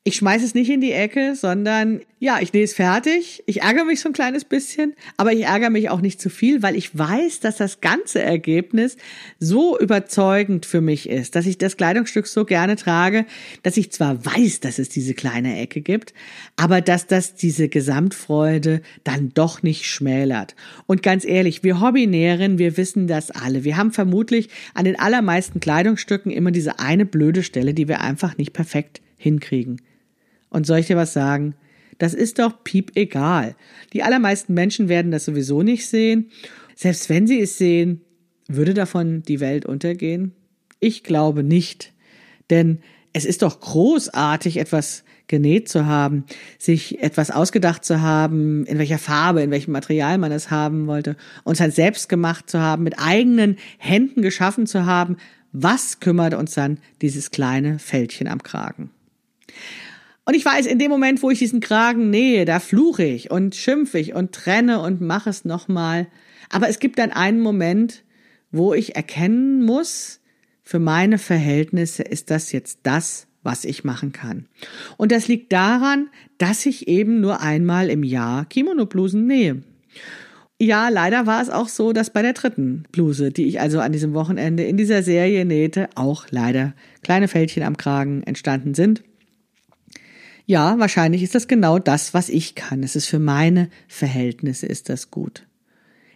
Ich 0.06 0.16
schmeiße 0.16 0.46
es 0.46 0.56
nicht 0.56 0.70
in 0.70 0.80
die 0.80 0.94
Ecke, 0.94 1.36
sondern 1.36 2.00
ja, 2.20 2.40
ich 2.42 2.54
es 2.54 2.74
fertig. 2.74 3.44
Ich 3.48 3.62
ärgere 3.64 3.84
mich 3.84 4.00
so 4.00 4.10
ein 4.10 4.14
kleines 4.14 4.46
bisschen, 4.46 4.94
aber 5.18 5.34
ich 5.34 5.44
ärgere 5.44 5.70
mich 5.70 5.90
auch 5.90 6.00
nicht 6.00 6.22
zu 6.22 6.30
viel, 6.30 6.64
weil 6.64 6.78
ich 6.78 6.98
weiß, 6.98 7.42
dass 7.42 7.58
das 7.58 7.82
ganze 7.82 8.22
Ergebnis 8.22 8.96
so 9.40 9.78
überzeugend 9.78 10.66
für 10.66 10.80
mich 10.80 11.10
ist, 11.10 11.36
dass 11.36 11.46
ich 11.46 11.58
das 11.58 11.76
Kleidungsstück 11.76 12.28
so 12.28 12.46
gerne 12.46 12.78
trage, 12.78 13.26
dass 13.62 13.76
ich 13.76 13.92
zwar 13.92 14.26
weiß, 14.26 14.62
dass 14.62 14.80
es 14.80 14.88
diese 14.88 15.14
kleine 15.14 15.60
Ecke 15.60 15.82
gibt, 15.82 16.14
aber 16.56 16.80
dass 16.80 17.06
das 17.06 17.36
diese 17.36 17.68
Gesamtfreude 17.68 18.82
dann 19.04 19.34
doch 19.34 19.64
nicht 19.64 19.86
schmälert. 19.86 20.56
Und 20.88 21.04
ganz 21.04 21.26
ehrlich, 21.26 21.64
wir 21.64 21.82
Hobbynäherinnen, 21.82 22.58
wir 22.58 22.78
wissen 22.78 23.08
das 23.08 23.32
alle. 23.32 23.66
Wir 23.66 23.76
haben 23.76 23.92
vermutlich 23.92 24.48
an 24.74 24.86
den 24.86 24.98
allermeisten 24.98 25.60
Kleidungsstücken 25.60 26.32
immer 26.32 26.52
diese 26.52 26.80
eine 26.80 27.06
blöde 27.06 27.44
Stelle, 27.44 27.74
die 27.74 27.90
wir 27.90 28.00
einfach 28.00 28.38
nicht 28.38 28.54
perfekt 28.54 29.02
hinkriegen. 29.18 29.82
Und 30.50 30.66
soll 30.66 30.80
ich 30.80 30.88
dir 30.88 30.98
was 30.98 31.14
sagen? 31.14 31.56
Das 31.98 32.14
ist 32.14 32.40
doch 32.40 32.64
piep 32.64 32.92
egal. 32.96 33.56
Die 33.94 34.04
allermeisten 34.04 34.54
Menschen 34.54 34.90
werden 34.90 35.12
das 35.12 35.26
sowieso 35.26 35.64
nicht 35.64 35.88
sehen. 35.88 36.32
Selbst 36.76 37.10
wenn 37.10 37.28
sie 37.28 37.42
es 37.42 37.58
sehen, 37.58 38.02
würde 38.48 38.74
davon 38.74 39.22
die 39.24 39.40
Welt 39.40 39.66
untergehen? 39.66 40.34
Ich 40.80 41.04
glaube 41.04 41.44
nicht. 41.44 41.94
Denn 42.50 42.80
es 43.14 43.26
ist 43.26 43.42
doch 43.42 43.60
großartig, 43.60 44.58
etwas 44.58 45.04
genäht 45.28 45.70
zu 45.70 45.86
haben, 45.86 46.26
sich 46.58 47.02
etwas 47.04 47.32
ausgedacht 47.32 47.86
zu 47.86 48.02
haben, 48.02 48.66
in 48.66 48.80
welcher 48.80 48.98
Farbe, 48.98 49.42
in 49.42 49.52
welchem 49.52 49.72
Material 49.72 50.18
man 50.18 50.32
es 50.32 50.50
haben 50.52 50.88
wollte, 50.88 51.16
uns 51.44 51.60
halt 51.60 51.76
selbst 51.76 52.10
gemacht 52.10 52.50
zu 52.50 52.60
haben, 52.60 52.84
mit 52.84 52.98
eigenen 52.98 53.58
Händen 53.78 54.22
geschaffen 54.22 54.66
zu 54.66 54.86
haben. 54.86 55.18
Was 55.52 56.00
kümmert 56.00 56.34
uns 56.34 56.54
dann 56.54 56.80
dieses 57.02 57.32
kleine 57.32 57.78
Fältchen 57.78 58.28
am 58.28 58.42
Kragen? 58.42 58.90
Und 60.30 60.36
ich 60.36 60.46
weiß, 60.46 60.68
in 60.68 60.78
dem 60.78 60.92
Moment, 60.92 61.24
wo 61.24 61.32
ich 61.32 61.40
diesen 61.40 61.60
Kragen 61.60 62.12
nähe, 62.12 62.46
da 62.46 62.60
fluche 62.60 63.04
ich 63.04 63.32
und 63.32 63.56
schimpfe 63.56 63.98
ich 63.98 64.14
und 64.14 64.32
trenne 64.32 64.80
und 64.80 65.02
mache 65.02 65.32
es 65.32 65.44
nochmal. 65.44 66.06
Aber 66.52 66.70
es 66.70 66.78
gibt 66.78 67.00
dann 67.00 67.10
einen 67.10 67.40
Moment, 67.40 68.04
wo 68.52 68.76
ich 68.76 68.96
erkennen 68.96 69.64
muss, 69.64 70.20
für 70.62 70.78
meine 70.78 71.18
Verhältnisse 71.18 72.04
ist 72.04 72.30
das 72.30 72.52
jetzt 72.52 72.82
das, 72.84 73.26
was 73.42 73.66
ich 73.66 73.84
machen 73.84 74.12
kann. 74.12 74.46
Und 74.98 75.12
das 75.12 75.28
liegt 75.28 75.52
daran, 75.52 76.10
dass 76.38 76.68
ich 76.68 76.88
eben 76.88 77.22
nur 77.22 77.42
einmal 77.42 77.90
im 77.90 78.04
Jahr 78.04 78.46
Kimono-Blusen 78.46 79.26
nähe. 79.26 79.64
Ja, 80.60 80.90
leider 80.90 81.26
war 81.26 81.42
es 81.42 81.50
auch 81.50 81.70
so, 81.70 81.92
dass 81.92 82.14
bei 82.14 82.22
der 82.22 82.34
dritten 82.34 82.84
Bluse, 82.92 83.32
die 83.32 83.48
ich 83.48 83.60
also 83.62 83.80
an 83.80 83.94
diesem 83.94 84.14
Wochenende 84.14 84.62
in 84.64 84.78
dieser 84.78 85.02
Serie 85.02 85.44
nähte, 85.44 85.90
auch 85.96 86.28
leider 86.30 86.76
kleine 87.02 87.28
Fältchen 87.28 87.64
am 87.64 87.78
Kragen 87.78 88.22
entstanden 88.22 88.76
sind. 88.76 89.02
Ja, 90.50 90.80
wahrscheinlich 90.80 91.22
ist 91.22 91.36
das 91.36 91.48
genau 91.48 91.78
das, 91.78 92.16
was 92.16 92.28
ich 92.28 92.56
kann. 92.56 92.82
Es 92.82 92.96
ist 92.96 93.06
für 93.06 93.20
meine 93.20 93.70
Verhältnisse 93.88 94.66
ist 94.66 94.90
das 94.90 95.12
gut. 95.12 95.46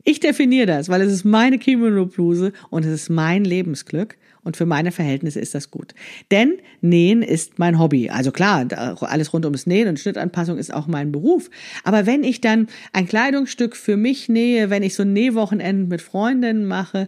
Ich 0.04 0.22
definiere 0.22 0.66
das, 0.66 0.90
weil 0.90 1.02
es 1.02 1.14
ist 1.14 1.24
meine 1.24 1.60
Kimono-Bluse 1.60 2.52
und 2.72 2.84
es 2.84 2.92
ist 2.92 3.10
mein 3.12 3.46
Lebensglück. 3.46 4.18
Und 4.44 4.58
für 4.58 4.66
meine 4.66 4.92
Verhältnisse 4.92 5.40
ist 5.40 5.54
das 5.54 5.70
gut. 5.70 5.94
Denn 6.32 6.56
Nähen 6.82 7.22
ist 7.22 7.60
mein 7.60 7.78
Hobby. 7.78 8.10
Also 8.10 8.32
klar, 8.32 8.66
alles 9.02 9.34
rund 9.34 9.46
ums 9.46 9.68
Nähen 9.68 9.88
und 9.88 10.00
Schnittanpassung 10.00 10.58
ist 10.58 10.74
auch 10.74 10.88
mein 10.88 11.12
Beruf. 11.12 11.52
Aber 11.84 12.08
wenn 12.08 12.24
ich 12.24 12.42
dann 12.42 12.70
ein 12.92 13.08
Kleidungsstück 13.08 13.76
für 13.76 13.98
mich 13.98 14.30
nähe, 14.30 14.72
wenn 14.72 14.82
ich 14.82 14.96
so 14.96 15.04
Nähwochenenden 15.04 15.90
mit 15.90 16.02
Freundinnen 16.02 16.66
mache, 16.66 17.08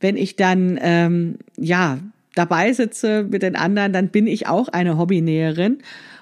wenn 0.00 0.18
ich 0.18 0.36
dann, 0.36 0.78
ähm, 0.82 1.38
ja, 1.56 2.00
dabei 2.34 2.74
sitze 2.74 3.24
mit 3.24 3.42
den 3.42 3.56
anderen, 3.56 3.94
dann 3.94 4.08
bin 4.08 4.26
ich 4.26 4.46
auch 4.46 4.68
eine 4.68 4.98
Hobbynäherin. 4.98 5.78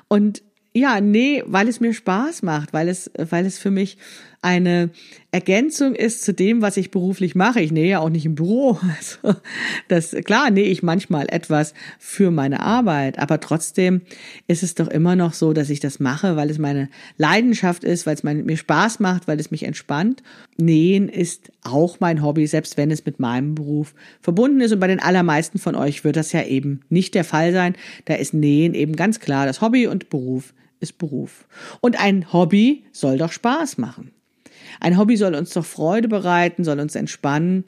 Und 0.09 0.44
ja, 0.77 1.01
nee, 1.01 1.43
weil 1.47 1.69
es 1.69 1.79
mir 1.79 1.95
Spaß 1.95 2.43
macht, 2.43 2.73
weil 2.73 2.89
es, 2.89 3.11
weil 3.17 3.47
es 3.47 3.59
für 3.59 3.71
mich 3.71 3.97
eine 4.43 4.91
Ergänzung 5.31 5.95
ist 5.95 6.23
zu 6.23 6.35
dem, 6.35 6.61
was 6.61 6.77
ich 6.77 6.91
beruflich 6.91 7.35
mache. 7.35 7.61
Ich 7.61 7.73
nähe 7.73 7.89
ja 7.89 8.01
auch 8.01 8.11
nicht 8.11 8.27
im 8.27 8.35
Büro. 8.35 8.79
Also 8.97 9.41
das, 9.89 10.11
klar 10.25 10.51
nähe 10.51 10.67
ich 10.67 10.83
manchmal 10.83 11.27
etwas 11.31 11.75
für 11.99 12.31
meine 12.31 12.61
Arbeit, 12.61 13.19
aber 13.19 13.41
trotzdem 13.41 14.03
ist 14.47 14.63
es 14.63 14.75
doch 14.75 14.89
immer 14.89 15.17
noch 15.17 15.33
so, 15.33 15.53
dass 15.53 15.71
ich 15.71 15.81
das 15.81 15.99
mache, 15.99 16.37
weil 16.37 16.51
es 16.51 16.59
meine 16.59 16.89
Leidenschaft 17.17 17.85
ist, 17.85 18.05
weil 18.05 18.15
es 18.15 18.23
mir 18.23 18.57
Spaß 18.57 19.01
macht, 19.01 19.27
weil 19.27 19.41
es 19.41 19.51
mich 19.51 19.63
entspannt. 19.63 20.23
Nähen 20.57 21.09
ist 21.09 21.53
auch 21.63 22.01
mein 22.01 22.23
Hobby, 22.23 22.47
selbst 22.47 22.77
wenn 22.77 22.91
es 22.91 23.07
mit 23.07 23.21
meinem 23.21 23.55
Beruf 23.55 23.95
verbunden 24.21 24.61
ist. 24.61 24.73
Und 24.73 24.81
bei 24.81 24.89
den 24.89 25.01
allermeisten 25.01 25.59
von 25.59 25.75
euch 25.75 26.05
wird 26.05 26.17
das 26.17 26.33
ja 26.33 26.43
eben 26.43 26.81
nicht 26.91 27.15
der 27.15 27.25
Fall 27.25 27.53
sein. 27.53 27.77
Da 28.05 28.15
ist 28.15 28.35
Nähen 28.35 28.75
eben 28.75 28.97
ganz 28.97 29.21
klar 29.21 29.47
das 29.47 29.61
Hobby 29.61 29.87
und 29.87 30.11
Beruf 30.11 30.53
ist 30.85 30.99
Beruf. 30.99 31.47
Und 31.81 31.99
ein 31.99 32.33
Hobby 32.33 32.85
soll 32.93 33.19
doch 33.19 33.33
Spaß 33.33 33.79
machen. 33.79 34.13
Ein 34.81 34.97
Hobby 34.97 35.17
soll 35.17 35.35
uns 35.35 35.51
doch 35.51 35.65
Freude 35.65 36.07
bereiten, 36.07 36.63
soll 36.63 36.79
uns 36.79 36.95
entspannen. 36.95 37.65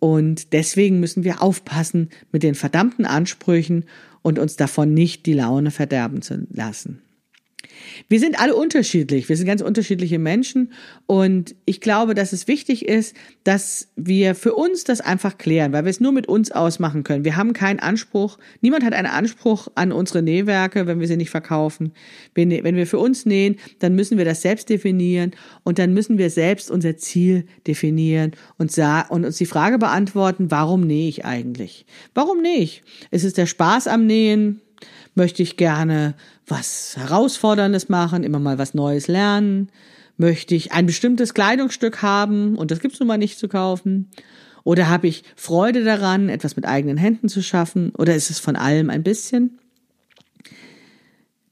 Und 0.00 0.52
deswegen 0.52 0.98
müssen 0.98 1.22
wir 1.22 1.42
aufpassen 1.42 2.10
mit 2.32 2.42
den 2.42 2.56
verdammten 2.56 3.06
Ansprüchen 3.06 3.84
und 4.22 4.38
uns 4.38 4.56
davon 4.56 4.92
nicht 4.92 5.26
die 5.26 5.34
Laune 5.34 5.70
verderben 5.70 6.22
zu 6.22 6.46
lassen. 6.50 7.03
Wir 8.08 8.20
sind 8.20 8.38
alle 8.40 8.54
unterschiedlich, 8.54 9.28
wir 9.28 9.36
sind 9.36 9.46
ganz 9.46 9.62
unterschiedliche 9.62 10.18
Menschen 10.18 10.72
und 11.06 11.54
ich 11.64 11.80
glaube, 11.80 12.14
dass 12.14 12.32
es 12.32 12.48
wichtig 12.48 12.86
ist, 12.86 13.16
dass 13.44 13.88
wir 13.96 14.34
für 14.34 14.54
uns 14.54 14.84
das 14.84 15.00
einfach 15.00 15.38
klären, 15.38 15.72
weil 15.72 15.84
wir 15.84 15.90
es 15.90 16.00
nur 16.00 16.12
mit 16.12 16.26
uns 16.26 16.50
ausmachen 16.50 17.04
können. 17.04 17.24
Wir 17.24 17.36
haben 17.36 17.52
keinen 17.52 17.80
Anspruch, 17.80 18.38
niemand 18.60 18.84
hat 18.84 18.92
einen 18.92 19.06
Anspruch 19.06 19.68
an 19.74 19.92
unsere 19.92 20.22
Nähwerke, 20.22 20.86
wenn 20.86 21.00
wir 21.00 21.06
sie 21.06 21.16
nicht 21.16 21.30
verkaufen. 21.30 21.92
Wenn 22.34 22.50
wir 22.50 22.86
für 22.86 22.98
uns 22.98 23.26
nähen, 23.26 23.56
dann 23.78 23.94
müssen 23.94 24.18
wir 24.18 24.24
das 24.24 24.42
selbst 24.42 24.68
definieren 24.68 25.32
und 25.62 25.78
dann 25.78 25.94
müssen 25.94 26.18
wir 26.18 26.30
selbst 26.30 26.70
unser 26.70 26.96
Ziel 26.96 27.46
definieren 27.66 28.32
und, 28.58 28.74
uns 29.10 29.36
die 29.36 29.46
Frage 29.46 29.78
beantworten, 29.78 30.50
warum 30.50 30.82
nähe 30.86 31.08
ich 31.08 31.24
eigentlich? 31.24 31.86
Warum 32.14 32.42
nähe 32.42 32.58
ich? 32.58 32.82
Ist 33.10 33.24
es 33.24 33.34
der 33.34 33.46
Spaß 33.46 33.86
am 33.86 34.06
Nähen? 34.06 34.60
Möchte 35.14 35.42
ich 35.42 35.56
gerne 35.56 36.14
was 36.46 36.96
Herausforderndes 36.96 37.88
machen, 37.88 38.24
immer 38.24 38.38
mal 38.38 38.58
was 38.58 38.74
Neues 38.74 39.08
lernen? 39.08 39.70
Möchte 40.16 40.54
ich 40.54 40.72
ein 40.72 40.86
bestimmtes 40.86 41.34
Kleidungsstück 41.34 42.02
haben 42.02 42.56
und 42.56 42.70
das 42.70 42.80
gibt's 42.80 43.00
nun 43.00 43.08
mal 43.08 43.18
nicht 43.18 43.38
zu 43.38 43.48
kaufen? 43.48 44.10
Oder 44.64 44.88
habe 44.88 45.06
ich 45.06 45.24
Freude 45.36 45.84
daran, 45.84 46.28
etwas 46.28 46.56
mit 46.56 46.66
eigenen 46.66 46.96
Händen 46.96 47.28
zu 47.28 47.42
schaffen? 47.42 47.90
Oder 47.96 48.14
ist 48.14 48.30
es 48.30 48.38
von 48.38 48.56
allem 48.56 48.90
ein 48.90 49.02
bisschen? 49.02 49.58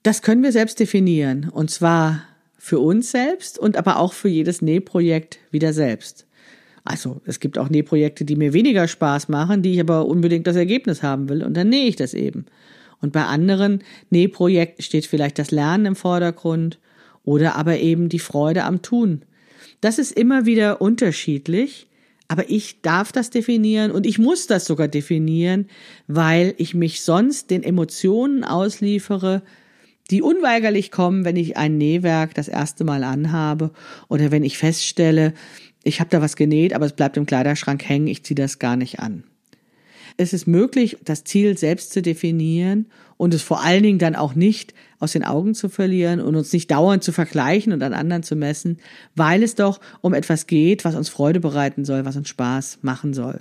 Das 0.02 0.22
können 0.22 0.42
wir 0.42 0.52
selbst 0.52 0.80
definieren. 0.80 1.48
Und 1.48 1.70
zwar 1.70 2.22
für 2.58 2.78
uns 2.78 3.10
selbst 3.10 3.58
und 3.58 3.76
aber 3.76 3.98
auch 3.98 4.12
für 4.12 4.28
jedes 4.28 4.62
Nähprojekt 4.62 5.38
wieder 5.50 5.72
selbst. 5.72 6.26
Also 6.84 7.20
es 7.24 7.38
gibt 7.38 7.58
auch 7.58 7.68
Nähprojekte, 7.68 8.24
die 8.24 8.36
mir 8.36 8.52
weniger 8.52 8.88
Spaß 8.88 9.28
machen, 9.28 9.62
die 9.62 9.74
ich 9.74 9.80
aber 9.80 10.06
unbedingt 10.06 10.46
das 10.46 10.56
Ergebnis 10.56 11.02
haben 11.02 11.28
will 11.28 11.44
und 11.44 11.56
dann 11.56 11.68
nähe 11.68 11.86
ich 11.86 11.96
das 11.96 12.14
eben. 12.14 12.46
Und 13.02 13.12
bei 13.12 13.24
anderen 13.24 13.82
Nähprojekten 14.08 14.82
steht 14.82 15.06
vielleicht 15.06 15.38
das 15.38 15.50
Lernen 15.50 15.86
im 15.86 15.96
Vordergrund 15.96 16.78
oder 17.24 17.56
aber 17.56 17.78
eben 17.78 18.08
die 18.08 18.18
Freude 18.18 18.64
am 18.64 18.80
Tun. 18.80 19.22
Das 19.82 19.98
ist 19.98 20.12
immer 20.12 20.46
wieder 20.46 20.80
unterschiedlich, 20.80 21.88
aber 22.28 22.48
ich 22.48 22.80
darf 22.80 23.12
das 23.12 23.30
definieren 23.30 23.90
und 23.90 24.06
ich 24.06 24.18
muss 24.18 24.46
das 24.46 24.64
sogar 24.64 24.88
definieren, 24.88 25.66
weil 26.06 26.54
ich 26.56 26.74
mich 26.74 27.02
sonst 27.02 27.50
den 27.50 27.62
Emotionen 27.62 28.44
ausliefere, 28.44 29.42
die 30.10 30.22
unweigerlich 30.22 30.90
kommen, 30.90 31.24
wenn 31.24 31.36
ich 31.36 31.56
ein 31.56 31.78
Nähwerk 31.78 32.34
das 32.34 32.48
erste 32.48 32.84
Mal 32.84 33.04
anhabe 33.04 33.72
oder 34.08 34.30
wenn 34.30 34.44
ich 34.44 34.58
feststelle, 34.58 35.34
ich 35.84 36.00
habe 36.00 36.10
da 36.10 36.22
was 36.22 36.36
genäht, 36.36 36.74
aber 36.74 36.86
es 36.86 36.92
bleibt 36.92 37.16
im 37.16 37.26
Kleiderschrank 37.26 37.86
hängen, 37.88 38.06
ich 38.06 38.24
ziehe 38.24 38.36
das 38.36 38.58
gar 38.58 38.76
nicht 38.76 39.00
an. 39.00 39.24
Es 40.16 40.32
ist 40.32 40.46
möglich, 40.46 40.98
das 41.04 41.24
Ziel 41.24 41.56
selbst 41.56 41.92
zu 41.92 42.02
definieren 42.02 42.86
und 43.16 43.34
es 43.34 43.42
vor 43.42 43.62
allen 43.62 43.82
Dingen 43.82 43.98
dann 43.98 44.16
auch 44.16 44.34
nicht 44.34 44.74
aus 44.98 45.12
den 45.12 45.24
Augen 45.24 45.54
zu 45.54 45.68
verlieren 45.68 46.20
und 46.20 46.36
uns 46.36 46.52
nicht 46.52 46.70
dauernd 46.70 47.02
zu 47.02 47.12
vergleichen 47.12 47.72
und 47.72 47.82
an 47.82 47.94
anderen 47.94 48.22
zu 48.22 48.36
messen, 48.36 48.78
weil 49.14 49.42
es 49.42 49.54
doch 49.54 49.80
um 50.00 50.14
etwas 50.14 50.46
geht, 50.46 50.84
was 50.84 50.94
uns 50.94 51.08
Freude 51.08 51.40
bereiten 51.40 51.84
soll, 51.84 52.04
was 52.04 52.16
uns 52.16 52.28
Spaß 52.28 52.78
machen 52.82 53.14
soll. 53.14 53.40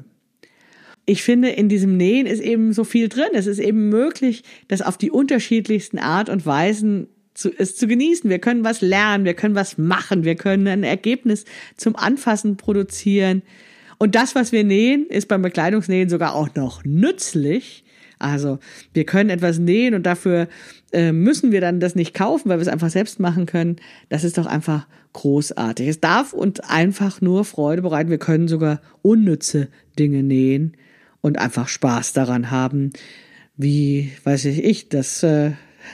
Ich 1.06 1.24
finde, 1.24 1.50
in 1.50 1.68
diesem 1.68 1.98
Nähen 1.98 2.26
ist 2.26 2.42
eben 2.42 2.74
so 2.74 2.84
viel 2.84 3.10
drin. 3.10 3.30
Es 3.34 3.48
ist 3.48 3.60
eben 3.60 3.90
möglich, 3.90 4.44
das 4.68 4.82
auf 4.82 4.98
die 4.98 5.12
unterschiedlichsten 5.12 5.98
Art 5.98 6.30
und 6.30 6.46
Weisen 6.46 7.08
zu, 7.34 7.50
es 7.58 7.76
zu 7.76 7.88
genießen. 7.88 8.30
Wir 8.30 8.40
können 8.40 8.64
was 8.64 8.82
lernen, 8.82 9.26
wir 9.26 9.34
können 9.34 9.56
was 9.56 9.78
machen, 9.78 10.24
wir 10.24 10.36
können 10.36 10.68
ein 10.68 10.84
Ergebnis 10.84 11.46
zum 11.76 11.96
Anfassen 11.96 12.58
produzieren. 12.58 13.42
Und 14.02 14.16
das, 14.16 14.34
was 14.34 14.52
wir 14.52 14.64
nähen, 14.64 15.06
ist 15.06 15.28
beim 15.28 15.44
Bekleidungsnähen 15.44 16.10
sogar 16.10 16.34
auch 16.34 16.56
noch 16.56 16.84
nützlich. 16.84 17.84
Also 18.18 18.58
wir 18.96 19.06
können 19.06 19.30
etwas 19.30 19.60
nähen 19.60 19.94
und 19.94 20.08
dafür 20.08 20.48
äh, 20.92 21.12
müssen 21.12 21.52
wir 21.52 21.62
dann 21.62 21.80
das 21.80 21.94
nicht 21.94 22.16
kaufen, 22.16 22.50
weil 22.50 22.58
wir 22.58 22.64
es 22.64 22.68
einfach 22.68 22.90
selbst 22.90 23.20
machen 23.20 23.46
können. 23.46 23.76
Das 24.10 24.24
ist 24.24 24.40
doch 24.40 24.48
einfach 24.48 24.88
großartig. 25.14 25.88
Es 25.88 26.00
darf 26.00 26.34
uns 26.34 26.60
einfach 26.62 27.22
nur 27.22 27.46
Freude 27.46 27.84
bereiten. 27.84 28.10
Wir 28.10 28.18
können 28.18 28.48
sogar 28.48 28.82
unnütze 29.04 29.68
Dinge 30.00 30.24
nähen 30.24 30.78
und 31.22 31.38
einfach 31.38 31.68
Spaß 31.68 32.14
daran 32.14 32.50
haben, 32.50 32.94
wie, 33.56 34.14
weiß 34.24 34.46
ich, 34.46 34.64
ich, 34.64 34.90
das, 34.90 35.22
äh, 35.22 35.52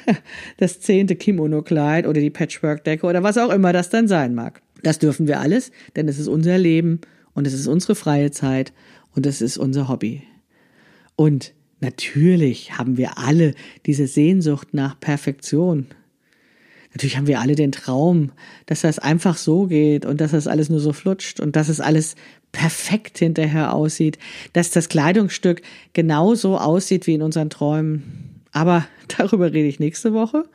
das 0.56 0.80
zehnte 0.80 1.18
Kimono-Kleid 1.18 2.08
oder 2.08 2.22
die 2.22 2.30
Patchwork-Decke 2.30 3.06
oder 3.06 3.22
was 3.22 3.38
auch 3.38 3.52
immer 3.52 3.74
das 3.74 3.90
dann 3.90 4.08
sein 4.08 4.34
mag. 4.34 4.62
Das 4.82 4.98
dürfen 4.98 5.28
wir 5.28 5.42
alles, 5.42 5.74
denn 5.98 6.08
es 6.08 6.20
ist 6.20 6.30
unser 6.30 6.58
Leben 6.58 7.02
und 7.38 7.46
es 7.46 7.54
ist 7.54 7.68
unsere 7.68 7.94
freie 7.94 8.32
Zeit 8.32 8.74
und 9.16 9.28
es 9.28 9.44
ist 9.44 9.60
unser 9.60 9.88
Hobby. 9.88 10.24
Und 11.16 11.54
natürlich 11.82 12.80
haben 12.80 12.98
wir 12.98 13.20
alle 13.20 13.54
diese 13.86 14.08
Sehnsucht 14.08 14.74
nach 14.74 15.00
Perfektion. 15.00 15.86
Natürlich 16.94 17.16
haben 17.16 17.28
wir 17.28 17.40
alle 17.40 17.54
den 17.54 17.72
Traum, 17.72 18.32
dass 18.66 18.82
das 18.82 18.98
einfach 18.98 19.38
so 19.38 19.68
geht 19.68 20.04
und 20.04 20.20
dass 20.20 20.32
das 20.32 20.48
alles 20.48 20.70
nur 20.70 20.80
so 20.80 20.94
flutscht 20.94 21.40
und 21.40 21.56
dass 21.56 21.70
es 21.70 21.80
alles 21.80 22.16
perfekt 22.52 23.20
hinterher 23.20 23.72
aussieht, 23.72 24.18
dass 24.54 24.72
das 24.72 24.90
Kleidungsstück 24.90 25.62
genauso 25.94 26.58
aussieht 26.58 27.06
wie 27.06 27.14
in 27.14 27.22
unseren 27.22 27.52
Träumen. 27.52 28.42
Aber 28.52 28.88
darüber 29.16 29.54
rede 29.54 29.68
ich 29.68 29.80
nächste 29.80 30.12
Woche. 30.12 30.46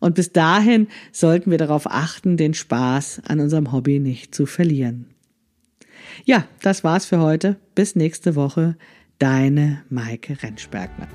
Und 0.00 0.16
bis 0.16 0.32
dahin 0.32 0.88
sollten 1.12 1.52
wir 1.52 1.58
darauf 1.58 1.88
achten, 1.88 2.36
den 2.36 2.52
Spaß 2.52 3.22
an 3.28 3.38
unserem 3.38 3.70
Hobby 3.70 4.00
nicht 4.00 4.34
zu 4.34 4.44
verlieren. 4.46 5.06
Ja, 6.24 6.44
das 6.62 6.84
war's 6.84 7.06
für 7.06 7.20
heute. 7.20 7.56
Bis 7.74 7.96
nächste 7.96 8.34
Woche. 8.34 8.76
Deine 9.18 9.82
Maike 9.88 10.42
Rentschbergner. 10.42 11.08